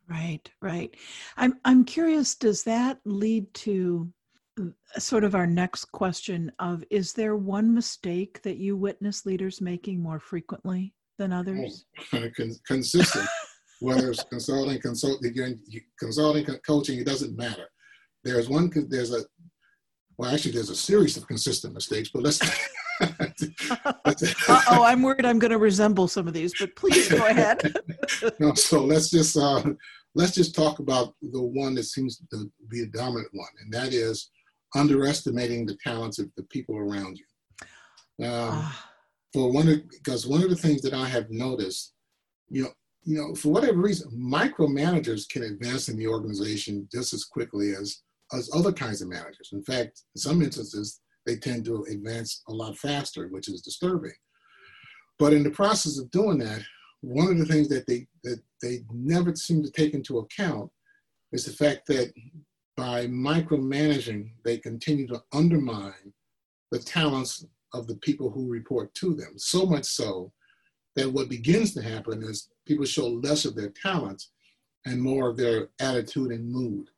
Right, 0.07 0.47
right. 0.61 0.95
I'm 1.37 1.59
I'm 1.65 1.83
curious. 1.83 2.35
Does 2.35 2.63
that 2.63 2.99
lead 3.05 3.51
to 3.55 4.11
sort 4.97 5.23
of 5.23 5.35
our 5.35 5.47
next 5.47 5.85
question 5.85 6.51
of 6.59 6.83
is 6.89 7.13
there 7.13 7.35
one 7.35 7.73
mistake 7.73 8.41
that 8.43 8.57
you 8.57 8.77
witness 8.77 9.25
leaders 9.25 9.61
making 9.61 10.01
more 10.01 10.19
frequently 10.19 10.93
than 11.17 11.33
others? 11.33 11.85
oh, 12.13 12.27
consistent. 12.67 13.27
Whether 13.79 14.11
it's 14.11 14.23
consulting 14.23 14.79
consulting 14.79 15.33
consulting 15.99 16.45
coaching 16.65 16.99
it 16.99 17.05
doesn't 17.05 17.35
matter. 17.35 17.67
There's 18.23 18.47
one 18.47 18.71
there's 18.89 19.13
a 19.13 19.21
well 20.17 20.33
actually 20.33 20.51
there's 20.51 20.69
a 20.69 20.75
series 20.75 21.17
of 21.17 21.27
consistent 21.27 21.73
mistakes 21.73 22.09
but 22.13 22.23
let's 22.23 22.39
oh 24.69 24.83
i'm 24.83 25.01
worried 25.01 25.25
i'm 25.25 25.39
going 25.39 25.51
to 25.51 25.57
resemble 25.57 26.07
some 26.07 26.27
of 26.27 26.33
these 26.33 26.53
but 26.59 26.75
please 26.75 27.09
go 27.09 27.25
ahead. 27.25 27.75
No, 28.39 28.53
so 28.53 28.85
let's 28.85 29.09
just 29.09 29.35
uh, 29.35 29.63
let's 30.15 30.33
just 30.33 30.55
talk 30.55 30.79
about 30.79 31.13
the 31.21 31.41
one 31.41 31.75
that 31.75 31.83
seems 31.83 32.21
to 32.31 32.51
be 32.69 32.83
a 32.83 32.85
dominant 32.87 33.29
one 33.33 33.49
and 33.61 33.73
that 33.73 33.93
is 33.93 34.29
underestimating 34.75 35.65
the 35.65 35.77
talents 35.83 36.19
of 36.19 36.29
the 36.35 36.43
people 36.43 36.77
around 36.77 37.17
you. 37.17 38.25
Um, 38.25 38.49
ah. 38.51 38.89
for 39.33 39.51
one 39.51 39.67
of, 39.67 39.89
because 39.89 40.27
one 40.27 40.43
of 40.43 40.49
the 40.49 40.55
things 40.55 40.81
that 40.81 40.93
I 40.93 41.07
have 41.07 41.29
noticed, 41.31 41.93
you 42.49 42.63
know, 42.63 42.69
you 43.05 43.17
know, 43.17 43.35
for 43.35 43.49
whatever 43.49 43.79
reason, 43.79 44.11
micromanagers 44.11 45.27
can 45.27 45.43
advance 45.43 45.89
in 45.89 45.97
the 45.97 46.07
organization 46.07 46.87
just 46.91 47.13
as 47.13 47.25
quickly 47.25 47.71
as 47.71 48.01
as 48.33 48.49
other 48.53 48.71
kinds 48.71 49.01
of 49.01 49.09
managers. 49.09 49.49
In 49.51 49.63
fact, 49.63 50.01
in 50.15 50.21
some 50.21 50.41
instances, 50.41 51.01
they 51.25 51.35
tend 51.35 51.65
to 51.65 51.85
advance 51.91 52.41
a 52.47 52.53
lot 52.53 52.77
faster, 52.77 53.27
which 53.27 53.47
is 53.47 53.61
disturbing. 53.61 54.13
But 55.19 55.33
in 55.33 55.43
the 55.43 55.51
process 55.51 55.99
of 55.99 56.09
doing 56.11 56.39
that, 56.39 56.61
one 57.01 57.27
of 57.27 57.37
the 57.37 57.45
things 57.45 57.67
that 57.69 57.85
they 57.85 58.07
that 58.23 58.41
they 58.61 58.83
never 58.91 59.35
seem 59.35 59.61
to 59.63 59.71
take 59.71 59.93
into 59.93 60.19
account 60.19 60.71
is 61.31 61.45
the 61.45 61.51
fact 61.51 61.87
that 61.87 62.13
by 62.75 63.07
micromanaging, 63.07 64.31
they 64.43 64.57
continue 64.57 65.07
to 65.07 65.23
undermine 65.31 66.13
the 66.71 66.79
talents 66.79 67.45
of 67.73 67.87
the 67.87 67.95
people 67.97 68.29
who 68.29 68.49
report 68.49 68.93
to 68.95 69.13
them. 69.13 69.33
So 69.37 69.65
much 69.65 69.85
so 69.85 70.31
that 70.95 71.11
what 71.11 71.29
begins 71.29 71.73
to 71.73 71.81
happen 71.81 72.23
is 72.23 72.49
people 72.65 72.85
show 72.85 73.07
less 73.07 73.45
of 73.45 73.55
their 73.55 73.69
talents 73.69 74.29
and 74.85 75.01
more 75.01 75.29
of 75.29 75.37
their 75.37 75.69
attitude 75.79 76.31
and 76.31 76.51
mood. 76.51 76.89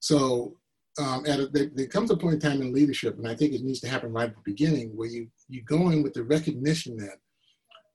So 0.00 0.56
um, 0.98 1.24
at 1.26 1.40
a, 1.40 1.46
there, 1.46 1.70
there, 1.74 1.86
comes 1.86 2.10
a 2.10 2.16
point 2.16 2.34
in 2.34 2.40
time 2.40 2.62
in 2.62 2.72
leadership, 2.72 3.18
and 3.18 3.26
I 3.26 3.34
think 3.34 3.52
it 3.52 3.62
needs 3.62 3.80
to 3.80 3.88
happen 3.88 4.12
right 4.12 4.28
at 4.28 4.34
the 4.34 4.42
beginning, 4.44 4.96
where 4.96 5.08
you 5.08 5.28
you 5.48 5.62
go 5.62 5.90
in 5.90 6.02
with 6.02 6.12
the 6.12 6.24
recognition 6.24 6.96
that 6.98 7.18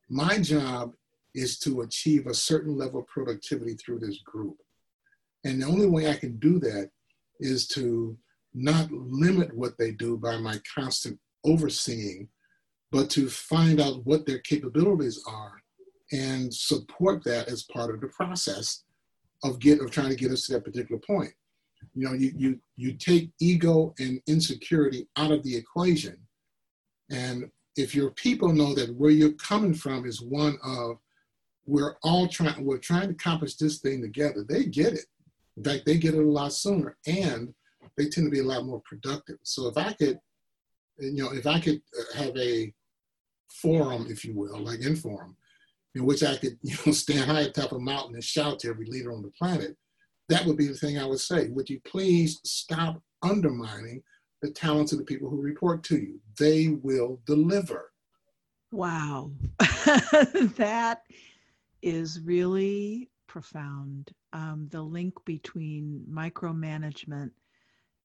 my 0.09 0.39
job 0.39 0.93
is 1.35 1.59
to 1.59 1.81
achieve 1.81 2.27
a 2.27 2.33
certain 2.33 2.77
level 2.77 3.01
of 3.01 3.07
productivity 3.07 3.73
through 3.73 3.99
this 3.99 4.19
group. 4.19 4.57
And 5.43 5.61
the 5.61 5.65
only 5.65 5.87
way 5.87 6.09
I 6.09 6.13
can 6.13 6.37
do 6.37 6.59
that 6.59 6.91
is 7.39 7.67
to 7.69 8.17
not 8.53 8.91
limit 8.91 9.55
what 9.55 9.77
they 9.77 9.91
do 9.91 10.17
by 10.17 10.37
my 10.37 10.59
constant 10.75 11.19
overseeing, 11.43 12.27
but 12.91 13.09
to 13.09 13.29
find 13.29 13.81
out 13.81 14.05
what 14.05 14.25
their 14.25 14.39
capabilities 14.39 15.21
are 15.27 15.61
and 16.11 16.53
support 16.53 17.23
that 17.23 17.47
as 17.47 17.63
part 17.63 17.93
of 17.93 17.99
the 18.01 18.07
process 18.07 18.83
of 19.43 19.59
get 19.59 19.81
of 19.81 19.91
trying 19.91 20.09
to 20.09 20.15
get 20.15 20.31
us 20.31 20.45
to 20.45 20.53
that 20.53 20.63
particular 20.63 21.01
point. 21.05 21.31
You 21.95 22.07
know, 22.07 22.13
you 22.13 22.31
you 22.37 22.59
you 22.77 22.93
take 22.93 23.31
ego 23.41 23.93
and 23.99 24.21
insecurity 24.27 25.07
out 25.17 25.31
of 25.31 25.43
the 25.43 25.55
equation. 25.55 26.17
And 27.09 27.49
if 27.75 27.93
your 27.95 28.11
people 28.11 28.53
know 28.53 28.73
that 28.75 28.95
where 28.95 29.11
you're 29.11 29.33
coming 29.33 29.73
from 29.73 30.05
is 30.05 30.21
one 30.21 30.57
of 30.63 30.97
we're 31.65 31.95
all 32.03 32.27
trying 32.27 32.63
we're 32.63 32.77
trying 32.77 33.07
to 33.07 33.13
accomplish 33.13 33.55
this 33.55 33.79
thing 33.79 34.01
together, 34.01 34.45
they 34.47 34.65
get 34.65 34.93
it. 34.93 35.05
In 35.57 35.63
fact, 35.63 35.85
they 35.85 35.97
get 35.97 36.15
it 36.15 36.23
a 36.23 36.29
lot 36.29 36.53
sooner. 36.53 36.97
And 37.05 37.53
they 37.97 38.09
tend 38.09 38.27
to 38.27 38.31
be 38.31 38.39
a 38.39 38.43
lot 38.43 38.65
more 38.65 38.81
productive. 38.85 39.37
So 39.43 39.67
if 39.67 39.77
I 39.77 39.93
could, 39.93 40.19
you 40.97 41.23
know, 41.23 41.31
if 41.33 41.45
I 41.45 41.59
could 41.59 41.81
uh, 41.97 42.17
have 42.23 42.35
a 42.37 42.73
forum, 43.49 44.07
if 44.09 44.25
you 44.25 44.35
will, 44.35 44.59
like 44.59 44.79
Inforum, 44.79 45.35
in 45.95 46.05
which 46.05 46.23
I 46.23 46.37
could, 46.37 46.57
you 46.61 46.75
know, 46.85 46.91
stand 46.91 47.29
high 47.29 47.41
atop 47.41 47.71
a 47.71 47.79
mountain 47.79 48.15
and 48.15 48.23
shout 48.23 48.59
to 48.59 48.69
every 48.69 48.85
leader 48.85 49.13
on 49.13 49.21
the 49.21 49.31
planet, 49.31 49.75
that 50.29 50.45
would 50.45 50.57
be 50.57 50.67
the 50.67 50.73
thing 50.73 50.97
I 50.97 51.05
would 51.05 51.19
say. 51.19 51.49
Would 51.49 51.69
you 51.69 51.79
please 51.85 52.39
stop 52.43 53.01
undermining 53.21 54.01
the 54.41 54.51
talents 54.51 54.91
of 54.91 54.99
the 54.99 55.05
people 55.05 55.29
who 55.29 55.41
report 55.41 55.83
to 55.85 55.97
you? 55.97 56.19
They 56.39 56.69
will 56.81 57.21
deliver. 57.25 57.91
Wow. 58.71 59.31
that 59.59 61.03
is 61.81 62.21
really 62.21 63.11
profound. 63.33 64.11
Um, 64.31 64.67
the 64.69 64.81
link 64.81 65.15
between 65.25 66.05
micromanagement 66.07 67.31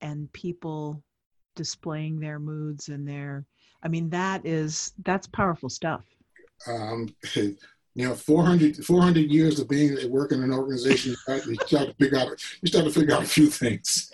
and 0.00 0.32
people 0.32 1.02
displaying 1.54 2.18
their 2.18 2.38
moods 2.38 2.88
and 2.88 3.06
their, 3.06 3.44
I 3.82 3.88
mean, 3.88 4.08
that 4.08 4.46
is, 4.46 4.92
that's 5.04 5.26
powerful 5.26 5.68
stuff. 5.68 6.06
Um, 6.66 7.14
you 7.34 7.58
know, 7.94 8.14
400, 8.14 8.82
400 8.82 9.30
years 9.30 9.60
of 9.60 9.68
being 9.68 9.98
at 9.98 10.08
work 10.08 10.32
in 10.32 10.42
an 10.42 10.50
organization, 10.50 11.10
you 11.10 11.16
start 11.16 11.88
to 11.88 11.94
figure 12.00 12.18
out, 12.18 12.28
you 12.62 12.68
start 12.68 12.86
to 12.86 12.90
figure 12.90 13.14
out 13.14 13.22
a 13.22 13.26
few 13.26 13.48
things. 13.48 14.10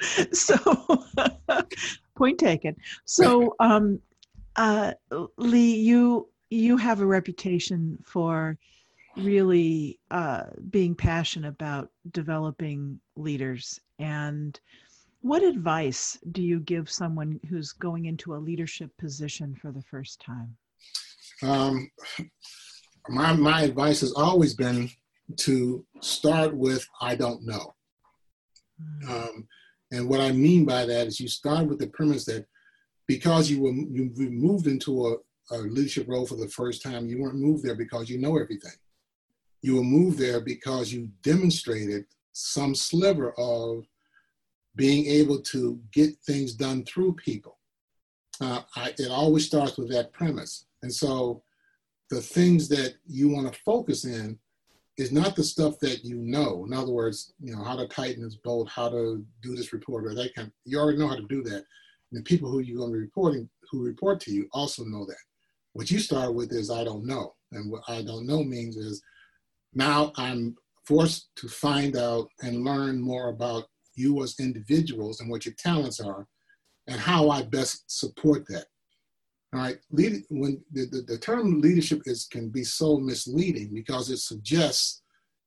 so, 0.32 1.04
point 2.16 2.38
taken. 2.38 2.76
So, 3.04 3.54
um, 3.60 4.00
uh, 4.56 4.94
Lee, 5.36 5.74
you 5.74 6.28
you 6.50 6.76
have 6.76 7.00
a 7.00 7.06
reputation 7.06 7.98
for 8.04 8.58
really 9.16 9.98
uh, 10.10 10.44
being 10.70 10.94
passionate 10.94 11.48
about 11.48 11.90
developing 12.10 13.00
leaders. 13.16 13.80
And 13.98 14.58
what 15.20 15.42
advice 15.42 16.18
do 16.32 16.42
you 16.42 16.60
give 16.60 16.90
someone 16.90 17.40
who's 17.48 17.72
going 17.72 18.06
into 18.06 18.34
a 18.34 18.36
leadership 18.36 18.90
position 18.98 19.54
for 19.54 19.72
the 19.72 19.82
first 19.82 20.20
time? 20.20 20.56
Um, 21.42 21.90
my 23.08 23.32
my 23.32 23.62
advice 23.62 24.00
has 24.00 24.12
always 24.12 24.54
been 24.54 24.90
to 25.36 25.84
start 26.00 26.54
with 26.54 26.86
I 27.00 27.14
don't 27.14 27.44
know. 27.44 27.74
Mm. 28.82 29.10
Um, 29.10 29.48
and 29.92 30.08
what 30.08 30.20
I 30.20 30.32
mean 30.32 30.64
by 30.64 30.84
that 30.86 31.06
is 31.06 31.20
you 31.20 31.28
start 31.28 31.66
with 31.66 31.78
the 31.78 31.88
premise 31.88 32.24
that 32.26 32.46
because 33.06 33.50
you 33.50 33.62
were 33.62 33.72
you 33.72 34.12
moved 34.16 34.66
into 34.66 35.06
a, 35.06 35.16
a 35.50 35.58
leadership 35.58 36.08
role 36.08 36.26
for 36.26 36.36
the 36.36 36.48
first 36.48 36.82
time, 36.82 37.06
you 37.06 37.20
weren't 37.20 37.36
moved 37.36 37.64
there 37.64 37.76
because 37.76 38.08
you 38.08 38.18
know 38.18 38.38
everything. 38.38 38.72
You 39.62 39.76
were 39.76 39.84
moved 39.84 40.18
there 40.18 40.40
because 40.40 40.92
you 40.92 41.10
demonstrated 41.22 42.04
some 42.32 42.74
sliver 42.74 43.32
of 43.38 43.84
being 44.76 45.06
able 45.06 45.40
to 45.40 45.80
get 45.92 46.16
things 46.26 46.54
done 46.54 46.84
through 46.84 47.14
people. 47.14 47.58
Uh, 48.40 48.62
I, 48.74 48.94
it 48.98 49.10
always 49.10 49.46
starts 49.46 49.78
with 49.78 49.90
that 49.92 50.12
premise. 50.12 50.66
And 50.82 50.92
so 50.92 51.42
the 52.10 52.20
things 52.20 52.68
that 52.68 52.94
you 53.06 53.28
want 53.28 53.52
to 53.52 53.60
focus 53.60 54.04
in 54.04 54.38
is 54.96 55.12
not 55.12 55.34
the 55.34 55.44
stuff 55.44 55.78
that 55.80 56.04
you 56.04 56.16
know. 56.16 56.64
In 56.66 56.72
other 56.72 56.92
words, 56.92 57.32
you 57.40 57.54
know, 57.54 57.62
how 57.62 57.76
to 57.76 57.86
tighten 57.86 58.22
this 58.22 58.36
bolt, 58.36 58.68
how 58.68 58.88
to 58.88 59.24
do 59.42 59.56
this 59.56 59.72
report 59.72 60.06
or 60.06 60.14
that 60.14 60.34
kind 60.34 60.48
of, 60.48 60.54
you 60.64 60.78
already 60.78 60.98
know 60.98 61.08
how 61.08 61.16
to 61.16 61.26
do 61.28 61.42
that. 61.42 61.64
And 62.10 62.20
the 62.20 62.22
people 62.22 62.50
who 62.50 62.60
you're 62.60 62.78
going 62.78 62.90
to 62.90 62.98
be 62.98 63.00
reporting, 63.00 63.48
who 63.70 63.84
report 63.84 64.20
to 64.20 64.32
you 64.32 64.48
also 64.52 64.84
know 64.84 65.04
that. 65.06 65.16
What 65.74 65.90
you 65.90 65.98
start 65.98 66.34
with 66.34 66.52
is 66.52 66.70
I 66.70 66.84
don't 66.84 67.04
know. 67.04 67.34
And 67.52 67.70
what 67.70 67.82
I 67.88 68.02
don't 68.02 68.26
know 68.26 68.42
means 68.42 68.76
is 68.76 69.02
now 69.74 70.12
I'm 70.16 70.56
forced 70.86 71.30
to 71.36 71.48
find 71.48 71.96
out 71.96 72.28
and 72.42 72.64
learn 72.64 73.00
more 73.00 73.28
about 73.28 73.64
you 73.96 74.22
as 74.22 74.36
individuals 74.40 75.20
and 75.20 75.30
what 75.30 75.44
your 75.44 75.54
talents 75.58 76.00
are 76.00 76.26
and 76.86 77.00
how 77.00 77.30
I 77.30 77.42
best 77.42 77.84
support 77.86 78.46
that. 78.48 78.66
All 79.52 79.60
right, 79.60 79.78
Lead, 79.90 80.22
when 80.30 80.62
the, 80.72 80.86
the, 80.86 81.02
the, 81.02 81.18
term 81.18 81.60
leadership 81.60 82.02
is 82.06 82.26
can 82.26 82.48
be 82.48 82.64
so 82.64 82.98
misleading 82.98 83.72
because 83.72 84.10
it 84.10 84.18
suggests, 84.18 85.02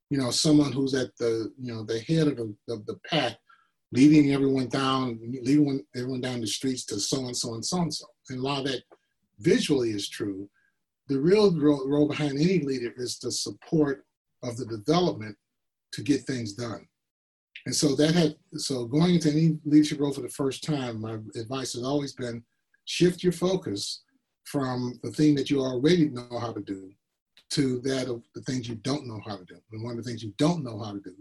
you 0.10 0.18
know, 0.18 0.32
someone 0.32 0.72
who's 0.72 0.94
at 0.94 1.16
the, 1.20 1.52
you 1.60 1.74
know, 1.74 1.84
the 1.84 2.00
head 2.00 2.28
of 2.28 2.38
the, 2.38 2.56
the, 2.68 2.84
the 2.88 3.00
pack, 3.10 3.38
leading 3.92 4.34
everyone 4.34 4.70
down, 4.70 5.20
leading 5.44 5.84
everyone 5.94 6.22
down 6.22 6.40
the 6.40 6.48
streets 6.48 6.86
to 6.86 7.00
so 7.00 7.26
and 7.26 7.36
so 7.36 7.54
and 7.54 7.66
so 7.66 7.82
and 7.82 7.94
so. 7.94 8.06
And 8.30 8.40
a 8.40 8.42
lot 8.42 8.60
of 8.60 8.66
that 8.68 8.84
visually 9.40 9.92
is 9.92 10.10
true, 10.10 10.50
the 11.08 11.20
real 11.20 11.58
role, 11.60 12.08
behind 12.08 12.34
any 12.34 12.60
leader 12.60 12.94
is 12.98 13.20
the 13.20 13.32
support 13.32 14.06
of 14.44 14.58
the 14.58 14.66
development 14.66 15.36
to 15.94 16.02
get 16.02 16.22
things 16.22 16.54
done. 16.54 16.88
And 17.66 17.76
so 17.76 17.96
that 17.96 18.14
had 18.14 18.36
so 18.54 18.86
going 18.86 19.16
into 19.16 19.32
any 19.32 19.58
leadership 19.66 20.00
role 20.00 20.14
for 20.14 20.22
the 20.22 20.30
first 20.30 20.64
time, 20.64 21.02
my 21.02 21.18
advice 21.36 21.74
has 21.74 21.84
always 21.84 22.14
been 22.14 22.44
shift 22.86 23.24
your 23.24 23.34
focus 23.34 24.04
from 24.46 25.00
the 25.04 25.12
thing 25.12 25.36
that 25.36 25.50
you 25.50 25.60
already 25.60 26.10
know 26.10 26.40
how 26.40 26.54
to 26.54 26.62
do 26.62 26.92
to 27.50 27.80
that 27.82 28.08
of 28.08 28.24
the 28.36 28.42
things 28.42 28.68
you 28.68 28.76
don't 28.76 29.08
know 29.08 29.20
how 29.26 29.38
to 29.38 29.46
do. 29.46 29.58
And 29.72 29.84
one 29.84 29.98
of 29.98 30.04
the 30.04 30.10
things 30.10 30.24
you 30.24 30.34
don't 30.38 30.64
know 30.64 30.82
how 30.82 30.94
to 30.94 31.00
do 31.00 31.16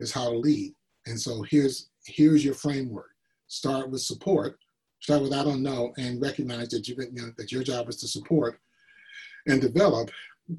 is 0.00 0.12
how 0.12 0.30
to 0.30 0.36
lead. 0.36 0.74
And 1.06 1.20
so 1.20 1.42
here's 1.42 1.90
here's 2.06 2.44
your 2.44 2.54
framework. 2.54 3.10
Start 3.48 3.90
with 3.90 4.02
support. 4.02 4.58
Start 5.02 5.22
with 5.22 5.32
I 5.32 5.42
don't 5.42 5.64
know, 5.64 5.92
and 5.98 6.22
recognize 6.22 6.68
that 6.68 6.86
you, 6.86 6.94
you 6.98 7.22
know, 7.22 7.32
that 7.36 7.50
your 7.50 7.64
job 7.64 7.88
is 7.88 7.96
to 7.96 8.08
support 8.08 8.60
and 9.48 9.60
develop 9.60 10.10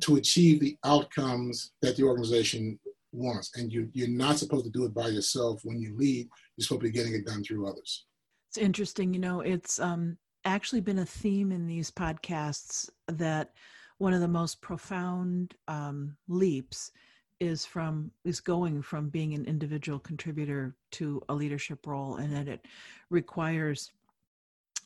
to 0.01 0.17
achieve 0.17 0.59
the 0.59 0.77
outcomes 0.83 1.71
that 1.81 1.95
the 1.95 2.03
organization 2.03 2.77
wants. 3.13 3.51
And 3.55 3.71
you, 3.71 3.89
you're 3.93 4.09
not 4.09 4.37
supposed 4.37 4.65
to 4.65 4.71
do 4.71 4.83
it 4.83 4.93
by 4.93 5.07
yourself. 5.07 5.61
When 5.63 5.79
you 5.79 5.95
lead, 5.97 6.27
you're 6.57 6.65
supposed 6.65 6.81
to 6.81 6.87
be 6.87 6.91
getting 6.91 7.13
it 7.13 7.25
done 7.25 7.41
through 7.41 7.67
others. 7.67 8.05
It's 8.49 8.57
interesting. 8.57 9.13
You 9.13 9.21
know, 9.21 9.39
it's 9.39 9.79
um, 9.79 10.17
actually 10.43 10.81
been 10.81 10.99
a 10.99 11.05
theme 11.05 11.53
in 11.53 11.65
these 11.65 11.89
podcasts 11.89 12.89
that 13.07 13.53
one 13.99 14.11
of 14.11 14.19
the 14.19 14.27
most 14.27 14.61
profound 14.61 15.55
um, 15.69 16.17
leaps 16.27 16.91
is 17.39 17.65
from 17.65 18.11
is 18.25 18.39
going 18.39 18.81
from 18.81 19.09
being 19.09 19.33
an 19.33 19.45
individual 19.45 19.99
contributor 19.99 20.75
to 20.91 21.21
a 21.29 21.33
leadership 21.33 21.87
role 21.87 22.17
and 22.17 22.33
that 22.33 22.47
it 22.47 22.65
requires 23.09 23.91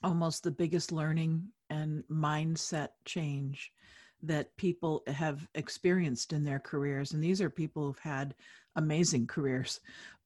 almost 0.04 0.44
the 0.44 0.52
biggest 0.52 0.92
learning 0.92 1.48
and 1.70 2.04
mindset 2.12 2.90
change 3.06 3.72
that 4.24 4.56
people 4.58 5.04
have 5.08 5.48
experienced 5.56 6.34
in 6.34 6.44
their 6.44 6.60
careers. 6.60 7.12
And 7.14 7.24
these 7.24 7.42
are 7.42 7.50
people 7.50 7.86
who've 7.86 8.00
had 8.00 8.34
amazing 8.76 9.28
careers 9.28 9.80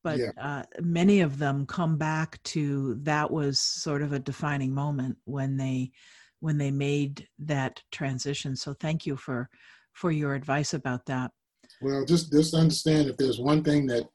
but 0.03 0.19
yeah. 0.19 0.31
uh, 0.39 0.63
many 0.81 1.21
of 1.21 1.37
them 1.37 1.65
come 1.65 1.97
back 1.97 2.41
to 2.43 2.95
that 3.03 3.29
was 3.29 3.59
sort 3.59 4.01
of 4.01 4.13
a 4.13 4.19
defining 4.19 4.73
moment 4.73 5.17
when 5.25 5.57
they 5.57 5.91
when 6.39 6.57
they 6.57 6.71
made 6.71 7.27
that 7.37 7.81
transition. 7.91 8.55
So 8.55 8.73
thank 8.73 9.05
you 9.05 9.15
for 9.15 9.49
for 9.93 10.11
your 10.11 10.33
advice 10.33 10.73
about 10.73 11.05
that. 11.05 11.31
Well 11.81 12.05
just 12.05 12.31
just 12.31 12.53
understand 12.53 13.09
if 13.09 13.17
there's 13.17 13.39
one 13.39 13.63
thing 13.63 13.85
that 13.87 14.07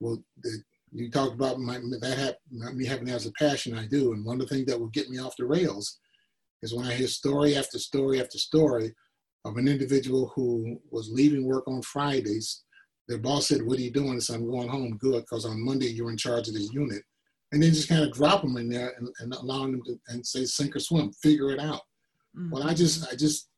will 0.00 0.22
that 0.42 0.62
you 0.92 1.10
talked 1.10 1.34
about 1.34 1.60
my, 1.60 1.78
that 2.00 2.18
have, 2.18 2.74
me 2.74 2.84
having 2.84 3.08
as 3.08 3.26
a 3.26 3.32
passion 3.32 3.76
i 3.76 3.86
do 3.86 4.12
and 4.12 4.24
one 4.24 4.40
of 4.40 4.48
the 4.48 4.54
things 4.54 4.66
that 4.66 4.78
will 4.78 4.88
get 4.88 5.08
me 5.08 5.18
off 5.18 5.36
the 5.36 5.46
rails 5.46 5.98
is 6.62 6.74
when 6.74 6.86
i 6.86 6.92
hear 6.92 7.06
story 7.06 7.56
after 7.56 7.78
story 7.78 8.20
after 8.20 8.38
story 8.38 8.92
of 9.44 9.56
an 9.56 9.68
individual 9.68 10.32
who 10.34 10.78
was 10.90 11.10
leaving 11.10 11.46
work 11.46 11.66
on 11.66 11.82
Fridays. 11.82 12.62
Their 13.08 13.18
boss 13.18 13.48
said, 13.48 13.62
What 13.62 13.78
are 13.78 13.82
you 13.82 13.90
doing? 13.90 14.20
Said, 14.20 14.36
I'm 14.36 14.50
going 14.50 14.68
home. 14.68 14.96
Good, 14.98 15.22
because 15.22 15.44
on 15.44 15.64
Monday 15.64 15.88
you're 15.88 16.10
in 16.10 16.16
charge 16.16 16.48
of 16.48 16.54
this 16.54 16.72
unit. 16.72 17.02
And 17.52 17.62
then 17.62 17.72
just 17.72 17.88
kind 17.88 18.04
of 18.04 18.12
drop 18.12 18.42
them 18.42 18.56
in 18.58 18.68
there 18.68 18.94
and, 18.96 19.08
and 19.18 19.34
allowing 19.34 19.72
them 19.72 19.82
to 19.84 19.98
and 20.08 20.24
say, 20.24 20.44
sink 20.44 20.76
or 20.76 20.80
swim, 20.80 21.12
figure 21.14 21.50
it 21.50 21.58
out. 21.58 21.80
Mm-hmm. 22.36 22.50
Well, 22.50 22.68
I 22.68 22.74
just 22.74 23.10
I 23.12 23.16
just 23.16 23.48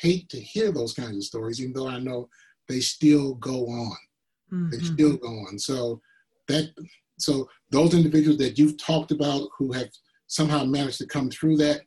hate 0.00 0.28
to 0.28 0.40
hear 0.40 0.70
those 0.70 0.92
kinds 0.92 1.16
of 1.16 1.24
stories, 1.24 1.60
even 1.60 1.72
though 1.72 1.88
I 1.88 1.98
know 1.98 2.28
they 2.68 2.80
still 2.80 3.34
go 3.34 3.66
on. 3.66 3.96
Mm-hmm. 4.52 4.70
They 4.70 4.78
still 4.78 5.16
go 5.16 5.28
on. 5.28 5.58
So 5.58 6.00
that 6.50 6.70
so 7.18 7.48
those 7.70 7.94
individuals 7.94 8.38
that 8.38 8.58
you've 8.58 8.78
talked 8.78 9.12
about 9.12 9.48
who 9.58 9.72
have 9.72 9.90
somehow 10.26 10.64
managed 10.64 10.98
to 10.98 11.06
come 11.06 11.30
through 11.30 11.56
that, 11.58 11.82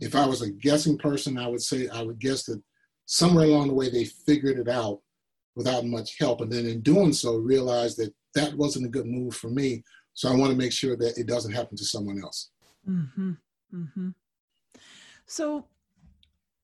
if 0.00 0.14
I 0.14 0.26
was 0.26 0.42
a 0.42 0.50
guessing 0.50 0.98
person, 0.98 1.38
I 1.38 1.46
would 1.46 1.62
say 1.62 1.88
I 1.88 2.02
would 2.02 2.18
guess 2.18 2.44
that 2.44 2.60
somewhere 3.06 3.46
along 3.46 3.68
the 3.68 3.74
way 3.74 3.88
they 3.88 4.04
figured 4.04 4.58
it 4.58 4.68
out 4.68 5.00
without 5.54 5.86
much 5.86 6.18
help 6.18 6.40
and 6.42 6.52
then 6.52 6.66
in 6.66 6.80
doing 6.82 7.12
so 7.12 7.36
realized 7.36 7.96
that 7.96 8.12
that 8.34 8.54
wasn't 8.54 8.84
a 8.84 8.90
good 8.90 9.06
move 9.06 9.34
for 9.34 9.48
me 9.48 9.82
so 10.12 10.28
i 10.28 10.34
want 10.34 10.50
to 10.50 10.58
make 10.58 10.72
sure 10.72 10.96
that 10.96 11.16
it 11.16 11.26
doesn't 11.26 11.52
happen 11.52 11.76
to 11.76 11.84
someone 11.84 12.20
else 12.22 12.50
mm-hmm. 12.86 13.32
Mm-hmm. 13.74 14.08
so 15.24 15.66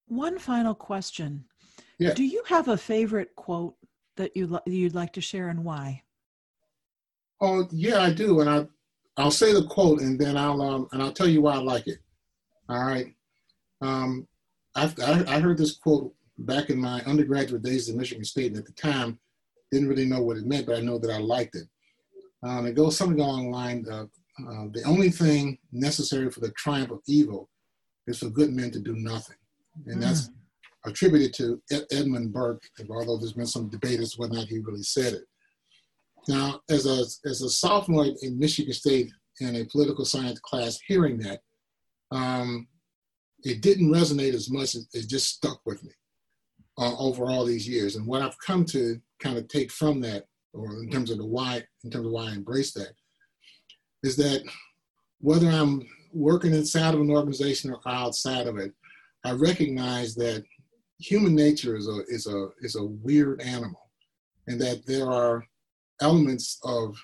one 0.07 0.39
final 0.39 0.75
question 0.75 1.45
yeah. 1.99 2.13
do 2.13 2.25
you 2.25 2.43
have 2.47 2.69
a 2.69 2.77
favorite 2.77 3.35
quote 3.35 3.75
that 4.17 4.37
you 4.37 4.61
you'd 4.67 4.95
like 4.95 5.13
to 5.15 5.21
share 5.21 5.49
and 5.49 5.65
why 5.65 6.03
oh 7.43 7.69
yeah 7.71 8.01
i 8.01 8.11
do 8.11 8.41
and 8.41 8.49
i 8.49 8.67
i'll 9.19 9.31
say 9.31 9.53
the 9.53 9.67
quote 9.67 10.01
and 10.01 10.19
then 10.19 10.37
i'll 10.37 10.63
um, 10.63 10.89
and 10.93 11.03
i'll 11.03 11.13
tell 11.13 11.29
you 11.29 11.43
why 11.43 11.55
i 11.55 11.59
like 11.59 11.87
it 11.87 11.99
all 12.69 12.85
right 12.85 13.15
um, 13.83 14.27
I, 14.75 14.93
I 15.29 15.41
heard 15.41 15.59
this 15.59 15.77
quote 15.77 16.15
back 16.39 16.71
in 16.71 16.79
my 16.79 17.03
undergraduate 17.03 17.63
days 17.63 17.89
at 17.89 17.97
Michigan 17.97 18.25
State, 18.25 18.53
and 18.53 18.59
at 18.59 18.67
the 18.67 18.73
time, 18.73 19.19
Didn't 19.71 19.89
really 19.89 20.07
know 20.07 20.23
what 20.23 20.37
it 20.37 20.47
meant, 20.47 20.67
but 20.67 20.77
I 20.77 20.81
know 20.81 20.99
that 20.99 21.11
I 21.11 21.19
liked 21.19 21.57
it. 21.57 21.67
Um, 22.43 22.67
it 22.67 22.75
goes 22.75 22.97
something 22.97 23.21
along 23.21 23.45
the 23.45 23.51
line 23.51 23.87
of 23.91 24.11
uh, 24.41 24.67
the 24.73 24.83
only 24.87 25.11
thing 25.11 25.59
necessary 25.73 26.31
for 26.31 26.41
the 26.41 26.51
triumph 26.53 26.91
of 26.91 27.01
evil 27.07 27.49
is 28.07 28.19
for 28.19 28.31
good 28.31 28.53
men 28.53 28.71
to 28.73 28.81
do 28.81 28.95
nothing. 28.97 29.37
And 29.87 29.99
mm. 29.99 30.01
that's 30.01 30.31
attributed 30.85 31.33
to 31.35 31.63
Ed- 31.71 31.87
Edmund 31.93 32.33
Burke, 32.33 32.63
although 32.91 33.19
there's 33.19 33.35
been 33.35 33.47
some 33.47 33.69
debate 33.69 34.01
as 34.01 34.13
to 34.13 34.21
whether 34.21 34.35
or 34.35 34.39
not 34.39 34.49
he 34.49 34.59
really 34.59 34.83
said 34.83 35.15
it. 35.15 35.25
Now, 36.29 36.61
as 36.71 36.87
a, 36.87 37.05
as 37.29 37.43
a 37.43 37.51
sophomore 37.51 38.07
in 38.23 38.39
Michigan 38.39 38.73
State 38.73 39.11
in 39.41 39.57
a 39.57 39.65
political 39.65 40.05
science 40.05 40.39
class, 40.41 40.79
hearing 40.87 41.19
that, 41.19 41.41
um, 42.11 42.69
it 43.45 43.61
didn't 43.61 43.93
resonate 43.93 44.35
as 44.35 44.51
much. 44.51 44.75
It 44.75 45.09
just 45.09 45.29
stuck 45.29 45.61
with 45.67 45.83
me 45.83 45.91
uh, 46.79 46.97
over 46.97 47.25
all 47.25 47.45
these 47.45 47.69
years. 47.69 47.97
And 47.97 48.07
what 48.07 48.23
I've 48.23 48.39
come 48.39 48.65
to 48.67 49.01
kind 49.21 49.37
of 49.37 49.49
take 49.49 49.73
from 49.73 50.01
that, 50.03 50.27
or 50.53 50.83
in 50.83 50.91
terms 50.91 51.11
of 51.11 51.19
the 51.19 51.27
why, 51.27 51.63
in 51.85 51.91
terms 51.91 52.07
of 52.07 52.13
why 52.13 52.29
I 52.29 52.33
embrace 52.33 52.73
that, 52.75 52.93
is 54.03 54.17
that 54.17 54.43
whether 55.21 55.49
I'm 55.49 55.87
working 56.13 56.55
inside 56.55 56.95
of 56.95 57.01
an 57.01 57.11
organization 57.11 57.73
or 57.73 57.81
outside 57.87 58.47
of 58.47 58.59
it, 58.59 58.73
I 59.25 59.33
recognize 59.33 60.15
that 60.17 60.45
human 60.99 61.35
nature 61.35 61.77
is 61.77 61.89
a 61.89 62.01
is 62.09 62.27
a 62.27 62.49
is 62.61 62.77
a 62.77 62.85
weird 62.85 63.41
animal, 63.41 63.91
and 64.47 64.61
that 64.61 64.85
there 64.87 65.11
are 65.11 65.45
elements 66.03 66.59
of 66.65 66.97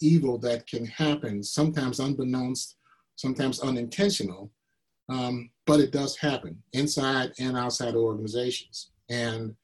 evil 0.00 0.38
that 0.38 0.66
can 0.66 0.84
happen, 0.86 1.42
sometimes 1.42 2.00
unbeknownst, 2.00 2.76
sometimes 3.16 3.60
unintentional, 3.60 4.50
um, 5.08 5.50
but 5.66 5.80
it 5.80 5.92
does 5.92 6.16
happen 6.16 6.62
inside 6.72 7.32
and 7.38 7.56
outside 7.56 7.94
organizations. 7.94 8.90
And 9.10 9.54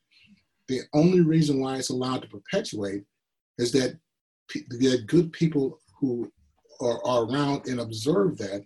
the 0.68 0.80
only 0.94 1.20
reason 1.20 1.60
why 1.60 1.76
it's 1.76 1.90
allowed 1.90 2.22
to 2.22 2.28
perpetuate 2.28 3.04
is 3.58 3.72
that, 3.72 3.98
that 4.54 5.04
good 5.06 5.32
people 5.32 5.80
who 5.98 6.30
are, 6.80 7.04
are 7.06 7.24
around 7.24 7.66
and 7.66 7.80
observe 7.80 8.38
that 8.38 8.64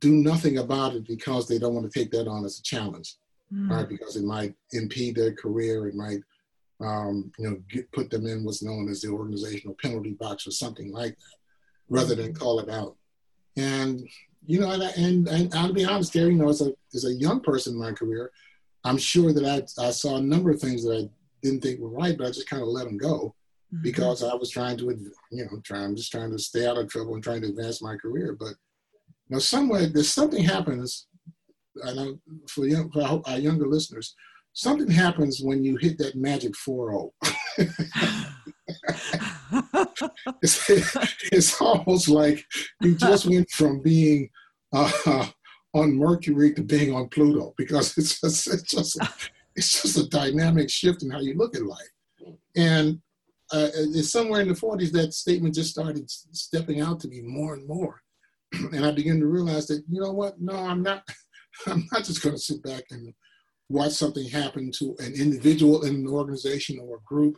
do 0.00 0.12
nothing 0.12 0.58
about 0.58 0.94
it 0.94 1.06
because 1.06 1.46
they 1.46 1.58
don't 1.58 1.74
want 1.74 1.90
to 1.90 1.98
take 1.98 2.10
that 2.10 2.26
on 2.26 2.44
as 2.44 2.58
a 2.58 2.62
challenge, 2.62 3.14
mm. 3.54 3.70
right? 3.70 3.88
Because 3.88 4.16
it 4.16 4.24
might 4.24 4.52
impede 4.72 5.14
their 5.14 5.32
career, 5.32 5.86
it 5.86 5.94
might, 5.94 6.18
um, 6.84 7.32
you 7.38 7.50
know, 7.50 7.56
get, 7.70 7.90
put 7.92 8.10
them 8.10 8.26
in 8.26 8.44
what's 8.44 8.62
known 8.62 8.88
as 8.88 9.00
the 9.00 9.08
organizational 9.08 9.76
penalty 9.80 10.12
box 10.12 10.46
or 10.46 10.50
something 10.50 10.92
like 10.92 11.12
that, 11.12 11.36
rather 11.88 12.14
than 12.14 12.34
call 12.34 12.60
it 12.60 12.68
out. 12.68 12.96
And 13.56 14.08
you 14.46 14.60
know, 14.60 14.70
and, 14.70 14.82
and, 14.82 15.28
and 15.28 15.54
I'll 15.54 15.72
be 15.72 15.84
honest, 15.84 16.12
Gary, 16.12 16.32
you 16.32 16.38
know, 16.38 16.48
as 16.48 16.60
a 16.60 16.72
as 16.94 17.04
a 17.04 17.12
young 17.12 17.40
person 17.40 17.74
in 17.74 17.78
my 17.78 17.92
career, 17.92 18.30
I'm 18.84 18.98
sure 18.98 19.32
that 19.32 19.44
I 19.44 19.86
I 19.86 19.90
saw 19.90 20.16
a 20.16 20.20
number 20.20 20.50
of 20.50 20.60
things 20.60 20.84
that 20.84 20.96
I 20.96 21.08
didn't 21.42 21.62
think 21.62 21.80
were 21.80 21.90
right, 21.90 22.16
but 22.16 22.26
I 22.26 22.30
just 22.30 22.48
kind 22.48 22.62
of 22.62 22.68
let 22.68 22.84
them 22.84 22.96
go 22.96 23.34
mm-hmm. 23.72 23.82
because 23.82 24.22
I 24.22 24.34
was 24.34 24.50
trying 24.50 24.78
to, 24.78 24.84
you 25.30 25.44
know, 25.44 25.60
trying 25.62 25.96
just 25.96 26.10
trying 26.10 26.30
to 26.30 26.38
stay 26.38 26.66
out 26.66 26.78
of 26.78 26.88
trouble 26.88 27.14
and 27.14 27.22
trying 27.22 27.42
to 27.42 27.48
advance 27.48 27.82
my 27.82 27.96
career. 27.96 28.36
But 28.38 28.54
you 29.28 29.36
now, 29.36 29.38
somewhere 29.38 29.86
there's 29.86 30.12
something 30.12 30.42
happens. 30.42 31.06
I 31.84 31.94
know 31.94 32.18
for, 32.48 32.66
young, 32.66 32.90
for 32.90 33.22
our 33.26 33.38
younger 33.38 33.66
listeners, 33.66 34.14
something 34.52 34.90
happens 34.90 35.40
when 35.42 35.64
you 35.64 35.76
hit 35.76 35.98
that 35.98 36.14
magic 36.14 36.54
4 36.56 37.10
it's, 40.42 40.70
it's 41.32 41.60
almost 41.60 42.08
like 42.08 42.44
you 42.80 42.94
just 42.94 43.26
went 43.26 43.50
from 43.50 43.80
being 43.80 44.28
uh, 44.72 45.26
on 45.74 45.96
Mercury 45.96 46.54
to 46.54 46.62
being 46.62 46.94
on 46.94 47.08
Pluto 47.08 47.54
because 47.56 47.96
it's 47.98 48.20
just, 48.20 48.46
it's 48.52 48.62
just 48.62 48.98
it's 49.54 49.82
just 49.82 49.98
a 49.98 50.08
dynamic 50.08 50.70
shift 50.70 51.02
in 51.02 51.10
how 51.10 51.20
you 51.20 51.34
look 51.34 51.54
at 51.54 51.62
life. 51.62 51.90
And 52.56 53.00
uh, 53.52 53.68
it's 53.74 54.10
somewhere 54.10 54.40
in 54.40 54.48
the 54.48 54.54
40s 54.54 54.92
that 54.92 55.12
statement 55.12 55.54
just 55.54 55.70
started 55.70 56.10
stepping 56.10 56.80
out 56.80 57.00
to 57.00 57.08
me 57.08 57.20
more 57.20 57.54
and 57.54 57.66
more. 57.66 58.00
and 58.52 58.84
I 58.84 58.92
began 58.92 59.20
to 59.20 59.26
realize 59.26 59.66
that, 59.66 59.82
you 59.88 60.00
know 60.00 60.12
what? 60.12 60.40
No, 60.40 60.54
I'm 60.54 60.82
not. 60.82 61.06
I'm 61.66 61.86
not 61.92 62.04
just 62.04 62.22
going 62.22 62.34
to 62.34 62.40
sit 62.40 62.62
back 62.62 62.84
and 62.90 63.12
watch 63.72 63.92
something 63.92 64.28
happen 64.28 64.70
to 64.72 64.94
an 64.98 65.14
individual 65.14 65.84
in 65.84 65.96
an 65.96 66.06
organization 66.06 66.78
or 66.78 66.96
a 66.96 67.04
group 67.06 67.36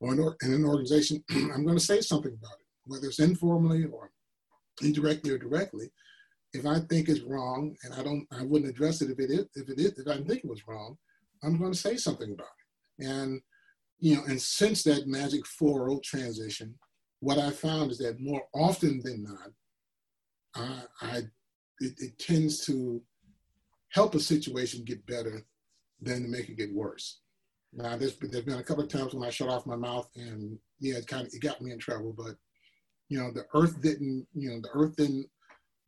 or 0.00 0.12
in 0.12 0.54
an 0.54 0.64
organization. 0.64 1.22
I'm 1.30 1.64
going 1.64 1.78
to 1.78 1.84
say 1.84 2.00
something 2.00 2.32
about 2.32 2.60
it, 2.60 2.66
whether 2.86 3.08
it's 3.08 3.18
informally 3.18 3.84
or 3.84 4.10
indirectly 4.82 5.32
or 5.32 5.38
directly. 5.38 5.90
If 6.52 6.66
I 6.66 6.78
think 6.88 7.08
it's 7.08 7.22
wrong, 7.22 7.74
and 7.82 7.92
I 7.94 8.02
don't, 8.02 8.26
I 8.30 8.44
wouldn't 8.44 8.70
address 8.70 9.02
it 9.02 9.10
if 9.10 9.18
it 9.18 9.30
is, 9.30 9.46
if 9.56 9.68
it 9.68 9.78
is, 9.78 9.98
if 9.98 10.06
I 10.06 10.16
think 10.22 10.44
it 10.44 10.48
was 10.48 10.66
wrong, 10.68 10.96
I'm 11.42 11.58
going 11.58 11.72
to 11.72 11.78
say 11.78 11.96
something 11.96 12.32
about 12.32 12.46
it. 12.46 13.06
And 13.06 13.40
you 13.98 14.16
know, 14.16 14.22
and 14.28 14.40
since 14.40 14.82
that 14.84 15.08
magic 15.08 15.46
4 15.46 15.98
transition, 16.04 16.74
what 17.20 17.38
I 17.38 17.50
found 17.50 17.90
is 17.90 17.98
that 17.98 18.20
more 18.20 18.42
often 18.54 19.00
than 19.02 19.24
not, 19.24 19.50
I, 20.54 20.82
I 21.00 21.16
it, 21.80 21.94
it, 21.98 22.18
tends 22.18 22.64
to 22.66 23.02
help 23.90 24.14
a 24.14 24.20
situation 24.20 24.84
get 24.84 25.04
better 25.06 25.42
than 26.04 26.22
to 26.22 26.28
make 26.28 26.48
it 26.48 26.56
get 26.56 26.74
worse. 26.74 27.20
Now, 27.72 27.96
there's, 27.96 28.16
there's 28.16 28.44
been 28.44 28.58
a 28.58 28.62
couple 28.62 28.84
of 28.84 28.88
times 28.88 29.14
when 29.14 29.26
I 29.26 29.30
shut 29.30 29.48
off 29.48 29.66
my 29.66 29.76
mouth, 29.76 30.08
and 30.14 30.58
yeah, 30.78 30.96
it 30.96 31.08
kind 31.08 31.26
of 31.26 31.32
it 31.32 31.40
got 31.40 31.60
me 31.60 31.72
in 31.72 31.78
trouble. 31.78 32.14
But 32.16 32.36
you 33.08 33.18
know, 33.18 33.32
the 33.32 33.46
earth 33.54 33.80
didn't, 33.82 34.26
you 34.32 34.50
know, 34.50 34.60
the 34.60 34.70
earth 34.74 34.96
didn't 34.96 35.26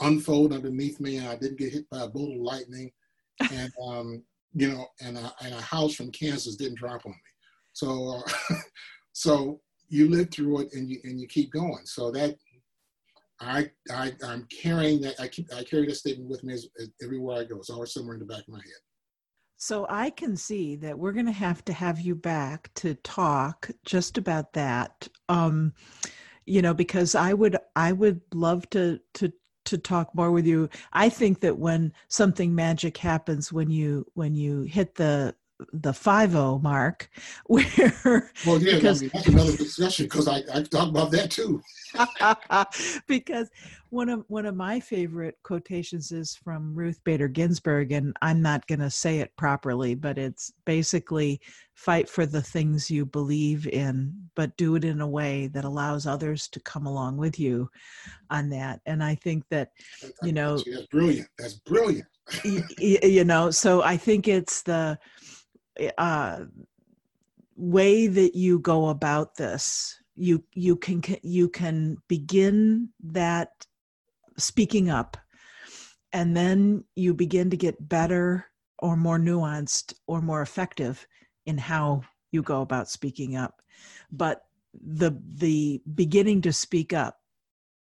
unfold 0.00 0.52
underneath 0.52 1.00
me, 1.00 1.18
and 1.18 1.28
I 1.28 1.36
didn't 1.36 1.58
get 1.58 1.72
hit 1.72 1.88
by 1.90 2.02
a 2.02 2.08
bolt 2.08 2.34
of 2.34 2.40
lightning, 2.40 2.90
and 3.52 3.70
um, 3.86 4.22
you 4.54 4.68
know, 4.68 4.86
and 5.00 5.16
a, 5.16 5.32
and 5.42 5.54
a 5.54 5.60
house 5.60 5.94
from 5.94 6.10
Kansas 6.10 6.56
didn't 6.56 6.78
drop 6.78 7.04
on 7.06 7.12
me. 7.12 7.18
So, 7.72 8.22
uh, 8.22 8.54
so 9.12 9.60
you 9.88 10.08
live 10.08 10.30
through 10.30 10.62
it, 10.62 10.74
and 10.74 10.90
you 10.90 10.98
and 11.04 11.20
you 11.20 11.28
keep 11.28 11.52
going. 11.52 11.84
So 11.84 12.10
that 12.10 12.36
I, 13.40 13.70
I 13.90 14.12
I'm 14.24 14.46
carrying 14.46 15.00
that. 15.02 15.20
I 15.20 15.28
keep 15.28 15.52
I 15.54 15.62
carry 15.62 15.86
that 15.86 15.96
statement 15.96 16.30
with 16.30 16.42
me 16.42 16.54
as, 16.54 16.66
as 16.80 16.88
everywhere 17.02 17.40
I 17.40 17.44
go. 17.44 17.58
It's 17.58 17.70
always 17.70 17.92
somewhere 17.92 18.14
in 18.14 18.20
the 18.20 18.26
back 18.26 18.42
of 18.42 18.48
my 18.48 18.58
head. 18.58 18.85
So 19.56 19.86
I 19.88 20.10
can 20.10 20.36
see 20.36 20.76
that 20.76 20.98
we're 20.98 21.12
going 21.12 21.26
to 21.26 21.32
have 21.32 21.64
to 21.64 21.72
have 21.72 21.98
you 22.00 22.14
back 22.14 22.70
to 22.74 22.94
talk 22.96 23.70
just 23.84 24.18
about 24.18 24.52
that. 24.52 25.08
Um, 25.28 25.72
you 26.44 26.62
know, 26.62 26.74
because 26.74 27.14
I 27.14 27.32
would 27.32 27.56
I 27.74 27.92
would 27.92 28.20
love 28.32 28.68
to 28.70 29.00
to 29.14 29.32
to 29.64 29.78
talk 29.78 30.14
more 30.14 30.30
with 30.30 30.46
you. 30.46 30.68
I 30.92 31.08
think 31.08 31.40
that 31.40 31.58
when 31.58 31.92
something 32.08 32.54
magic 32.54 32.96
happens 32.98 33.52
when 33.52 33.70
you 33.70 34.06
when 34.14 34.34
you 34.34 34.62
hit 34.62 34.94
the 34.94 35.34
the 35.72 35.92
five 35.92 36.32
zero 36.32 36.58
mark, 36.62 37.08
where 37.46 38.30
well, 38.46 38.60
yeah, 38.60 38.76
because, 38.76 39.00
I 39.00 39.02
mean, 39.02 39.10
that's 39.14 39.26
another 39.28 39.56
discussion 39.56 40.06
because 40.06 40.28
I 40.28 40.42
I 40.52 40.62
talk 40.62 40.88
about 40.88 41.10
that 41.12 41.30
too. 41.30 41.62
because 43.06 43.50
one 43.90 44.08
of 44.08 44.24
one 44.28 44.46
of 44.46 44.54
my 44.54 44.80
favorite 44.80 45.36
quotations 45.42 46.12
is 46.12 46.36
from 46.36 46.74
Ruth 46.74 47.00
Bader 47.04 47.28
Ginsburg, 47.28 47.92
and 47.92 48.16
I'm 48.22 48.42
not 48.42 48.66
going 48.66 48.80
to 48.80 48.90
say 48.90 49.20
it 49.20 49.36
properly, 49.36 49.94
but 49.94 50.18
it's 50.18 50.52
basically 50.64 51.40
fight 51.74 52.08
for 52.08 52.26
the 52.26 52.42
things 52.42 52.90
you 52.90 53.06
believe 53.06 53.66
in, 53.66 54.12
but 54.34 54.56
do 54.56 54.74
it 54.76 54.84
in 54.84 55.00
a 55.00 55.08
way 55.08 55.46
that 55.48 55.64
allows 55.64 56.06
others 56.06 56.48
to 56.48 56.60
come 56.60 56.86
along 56.86 57.16
with 57.16 57.38
you 57.38 57.70
on 58.30 58.50
that. 58.50 58.80
And 58.86 59.02
I 59.02 59.14
think 59.14 59.44
that 59.50 59.70
you 60.22 60.32
know 60.32 60.58
that's 60.58 60.86
brilliant. 60.88 61.28
That's 61.38 61.54
brilliant. 61.54 62.06
you 62.78 63.24
know, 63.24 63.50
so 63.50 63.82
I 63.82 63.96
think 63.96 64.26
it's 64.26 64.62
the 64.62 64.98
uh, 65.98 66.44
way 67.56 68.06
that 68.06 68.34
you 68.34 68.58
go 68.58 68.88
about 68.88 69.36
this 69.36 69.98
you 70.16 70.42
you 70.54 70.76
can 70.76 71.02
you 71.22 71.48
can 71.48 71.96
begin 72.08 72.88
that 73.02 73.66
speaking 74.38 74.90
up 74.90 75.16
and 76.12 76.36
then 76.36 76.84
you 76.94 77.12
begin 77.12 77.50
to 77.50 77.56
get 77.56 77.88
better 77.88 78.46
or 78.78 78.96
more 78.96 79.18
nuanced 79.18 79.94
or 80.06 80.22
more 80.22 80.42
effective 80.42 81.06
in 81.44 81.58
how 81.58 82.02
you 82.32 82.42
go 82.42 82.62
about 82.62 82.88
speaking 82.88 83.36
up. 83.36 83.60
But 84.10 84.42
the 84.72 85.18
the 85.34 85.82
beginning 85.94 86.42
to 86.42 86.52
speak 86.52 86.92
up 86.92 87.18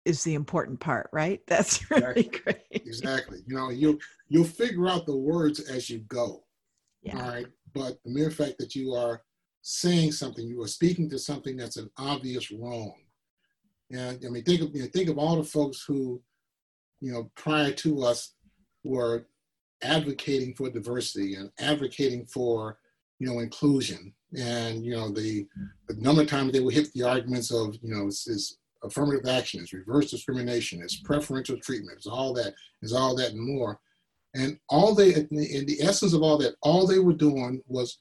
is 0.06 0.24
the 0.24 0.34
important 0.34 0.80
part 0.80 1.10
right? 1.14 1.42
That's 1.48 1.90
really 1.92 2.06
exactly. 2.06 2.42
great. 2.44 2.58
Exactly. 2.72 3.40
You 3.46 3.56
know 3.56 3.70
you 3.70 4.00
you'll 4.28 4.44
figure 4.44 4.88
out 4.88 5.06
the 5.06 5.16
words 5.16 5.60
as 5.60 5.90
you 5.90 6.00
go. 6.00 6.44
Yeah. 7.04 7.22
all 7.22 7.30
right 7.30 7.48
but 7.74 7.98
the 8.04 8.12
mere 8.12 8.32
fact 8.32 8.56
that 8.60 8.76
you 8.76 8.94
are 8.94 9.22
saying 9.62 10.12
something, 10.12 10.48
you 10.48 10.62
are 10.62 10.68
speaking 10.68 11.10
to 11.10 11.18
something 11.18 11.56
that's 11.56 11.78
an 11.78 11.90
obvious 11.98 12.52
wrong. 12.52 12.94
And 13.92 14.20
I 14.26 14.30
mean, 14.30 14.44
think 14.44 14.62
of, 14.62 14.76
you 14.76 14.84
know, 14.84 14.90
think 14.94 15.10
of 15.10 15.18
all 15.18 15.38
the 15.38 15.44
folks 15.44 15.84
who, 15.88 16.22
you 17.00 17.12
know, 17.12 17.32
prior 17.36 17.72
to 17.72 18.04
us 18.04 18.34
were 18.84 19.28
advocating 19.82 20.54
for 20.56 20.70
diversity 20.70 21.36
and 21.36 21.52
advocating 21.60 22.26
for, 22.26 22.78
you 23.20 23.28
know, 23.28 23.40
inclusion. 23.40 24.14
And, 24.38 24.84
you 24.84 24.96
know, 24.96 25.12
the, 25.12 25.48
the 25.88 25.96
number 25.96 26.22
of 26.22 26.28
times 26.28 26.52
they 26.52 26.60
would 26.60 26.74
hit 26.74 26.92
the 26.94 27.04
arguments 27.04 27.52
of, 27.52 27.76
you 27.82 27.94
know, 27.96 28.08
it's, 28.08 28.28
it's 28.28 28.58
affirmative 28.84 29.30
action, 29.30 29.62
it's 29.62 29.74
reverse 29.74 30.12
discrimination, 30.12 30.82
it's 30.82 31.00
preferential 31.02 31.58
treatment, 31.58 31.98
it's 31.98 32.08
all 32.08 32.34
that, 32.34 32.54
it's 32.82 32.94
all 32.94 33.16
that 33.16 33.32
and 33.32 33.40
more. 33.40 33.80
And 34.36 34.58
all 34.70 34.96
they, 34.96 35.14
in 35.14 35.28
the 35.30 35.78
essence 35.82 36.14
of 36.14 36.24
all 36.24 36.38
that, 36.40 36.56
all 36.62 36.88
they 36.88 37.00
were 37.00 37.14
doing 37.14 37.62
was 37.68 38.00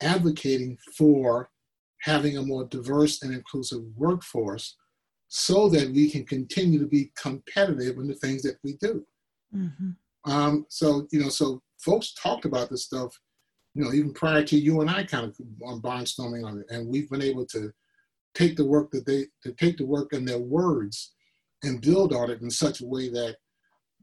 advocating 0.00 0.78
for 0.96 1.50
having 2.02 2.36
a 2.36 2.42
more 2.42 2.64
diverse 2.64 3.22
and 3.22 3.32
inclusive 3.32 3.80
workforce 3.96 4.76
so 5.28 5.68
that 5.68 5.90
we 5.90 6.10
can 6.10 6.24
continue 6.24 6.78
to 6.78 6.86
be 6.86 7.10
competitive 7.16 7.96
in 7.96 8.06
the 8.06 8.14
things 8.14 8.42
that 8.42 8.58
we 8.62 8.76
do. 8.80 9.04
Mm-hmm. 9.54 10.30
Um, 10.30 10.66
so, 10.68 11.06
you 11.10 11.20
know, 11.20 11.30
so 11.30 11.62
folks 11.80 12.14
talked 12.14 12.44
about 12.44 12.70
this 12.70 12.84
stuff, 12.84 13.18
you 13.74 13.82
know, 13.82 13.92
even 13.92 14.12
prior 14.12 14.44
to 14.44 14.58
you 14.58 14.82
and 14.82 14.90
I 14.90 15.04
kind 15.04 15.26
of 15.26 15.36
on 15.64 15.80
barnstorming 15.80 16.46
on 16.46 16.58
it. 16.58 16.66
And 16.68 16.88
we've 16.88 17.10
been 17.10 17.22
able 17.22 17.46
to 17.46 17.72
take 18.34 18.56
the 18.56 18.66
work 18.66 18.90
that 18.92 19.06
they, 19.06 19.26
to 19.42 19.52
take 19.52 19.78
the 19.78 19.86
work 19.86 20.12
and 20.12 20.28
their 20.28 20.38
words 20.38 21.12
and 21.62 21.80
build 21.80 22.12
on 22.12 22.30
it 22.30 22.40
in 22.40 22.50
such 22.50 22.80
a 22.80 22.86
way 22.86 23.08
that, 23.10 23.36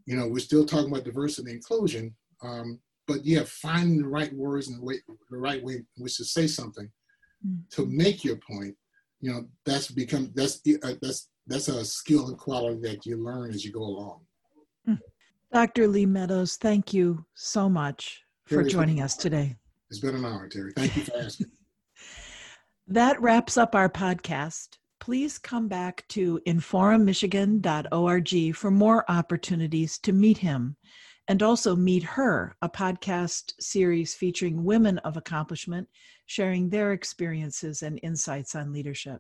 you 0.10 0.18
know, 0.18 0.28
we're 0.28 0.40
still 0.40 0.66
talking 0.66 0.92
about 0.92 1.04
diversity 1.04 1.52
and 1.52 1.58
inclusion. 1.58 2.16
Um, 2.42 2.80
but 3.08 3.26
yeah, 3.26 3.44
finding 3.46 4.02
the 4.02 4.08
right 4.08 4.34
words 4.34 4.68
and 4.68 4.80
the, 4.80 4.86
way, 4.86 4.96
the 5.30 5.38
right 5.38 5.64
way 5.64 5.74
in 5.76 5.86
which 5.98 6.18
to 6.18 6.26
say 6.26 6.48
something 6.48 6.90
mm-hmm. 7.46 7.62
to 7.72 7.86
make 7.86 8.24
your 8.24 8.38
point 8.38 8.76
you 9.22 9.32
know 9.32 9.46
that's 9.66 9.92
become 9.92 10.32
that's 10.36 10.62
uh, 10.84 10.94
that's 11.02 11.30
that's 11.48 11.68
a 11.68 11.84
skill 11.84 12.28
and 12.28 12.38
quality 12.38 12.80
that 12.82 13.06
you 13.06 13.18
learn 13.18 13.52
as 13.52 13.66
you 13.66 13.72
go 13.72 13.82
along 13.82 14.22
hmm. 14.86 14.94
dr 15.54 15.88
lee 15.88 16.06
meadows 16.06 16.58
thank 16.58 16.94
you 16.94 17.24
so 17.36 17.70
much 17.70 18.24
for 18.46 18.64
joining 18.64 19.02
us 19.02 19.16
today 19.16 19.56
it's 19.90 20.00
been 20.00 20.16
an 20.16 20.26
honor 20.26 20.48
terry 20.48 20.72
thank 20.76 20.96
you 20.96 21.04
for 21.04 21.18
asking 21.18 21.48
that 22.88 23.20
wraps 23.22 23.58
up 23.58 23.76
our 23.76 23.90
podcast 23.90 24.78
please 25.10 25.40
come 25.40 25.68
back 25.68 26.06
to 26.08 26.40
inforummichigan.org 26.46 28.56
for 28.56 28.70
more 28.70 29.04
opportunities 29.10 29.98
to 29.98 30.14
meet 30.14 30.38
him 30.38 30.76
and 31.28 31.42
also 31.42 31.76
Meet 31.76 32.04
Her, 32.04 32.56
a 32.62 32.70
podcast 32.70 33.54
series 33.60 34.14
featuring 34.14 34.64
women 34.64 35.00
of 35.00 35.18
accomplishment 35.18 35.88
sharing 36.28 36.70
their 36.70 36.92
experiences 36.92 37.82
and 37.82 38.00
insights 38.04 38.54
on 38.54 38.72
leadership. 38.72 39.20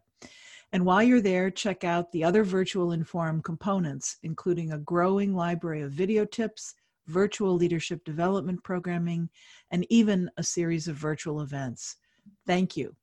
And 0.73 0.86
while 0.86 1.02
you're 1.02 1.21
there, 1.21 1.49
check 1.49 1.84
out 1.84 2.12
the 2.12 2.23
other 2.23 2.43
virtual 2.43 2.89
Inforum 2.89 3.43
components, 3.43 4.17
including 4.21 4.73
a 4.73 4.78
growing 4.78 5.34
library 5.34 5.82
of 5.82 5.91
video 5.91 6.23
tips, 6.23 6.75
virtual 7.08 7.56
leadership 7.56 8.06
development 8.06 8.63
programming, 8.63 9.28
and 9.71 9.88
even 9.89 10.30
a 10.38 10.43
series 10.43 10.88
of 10.88 10.97
virtual 10.97 11.41
events. 11.41 11.95
Thank 12.45 12.78
you. 12.78 12.95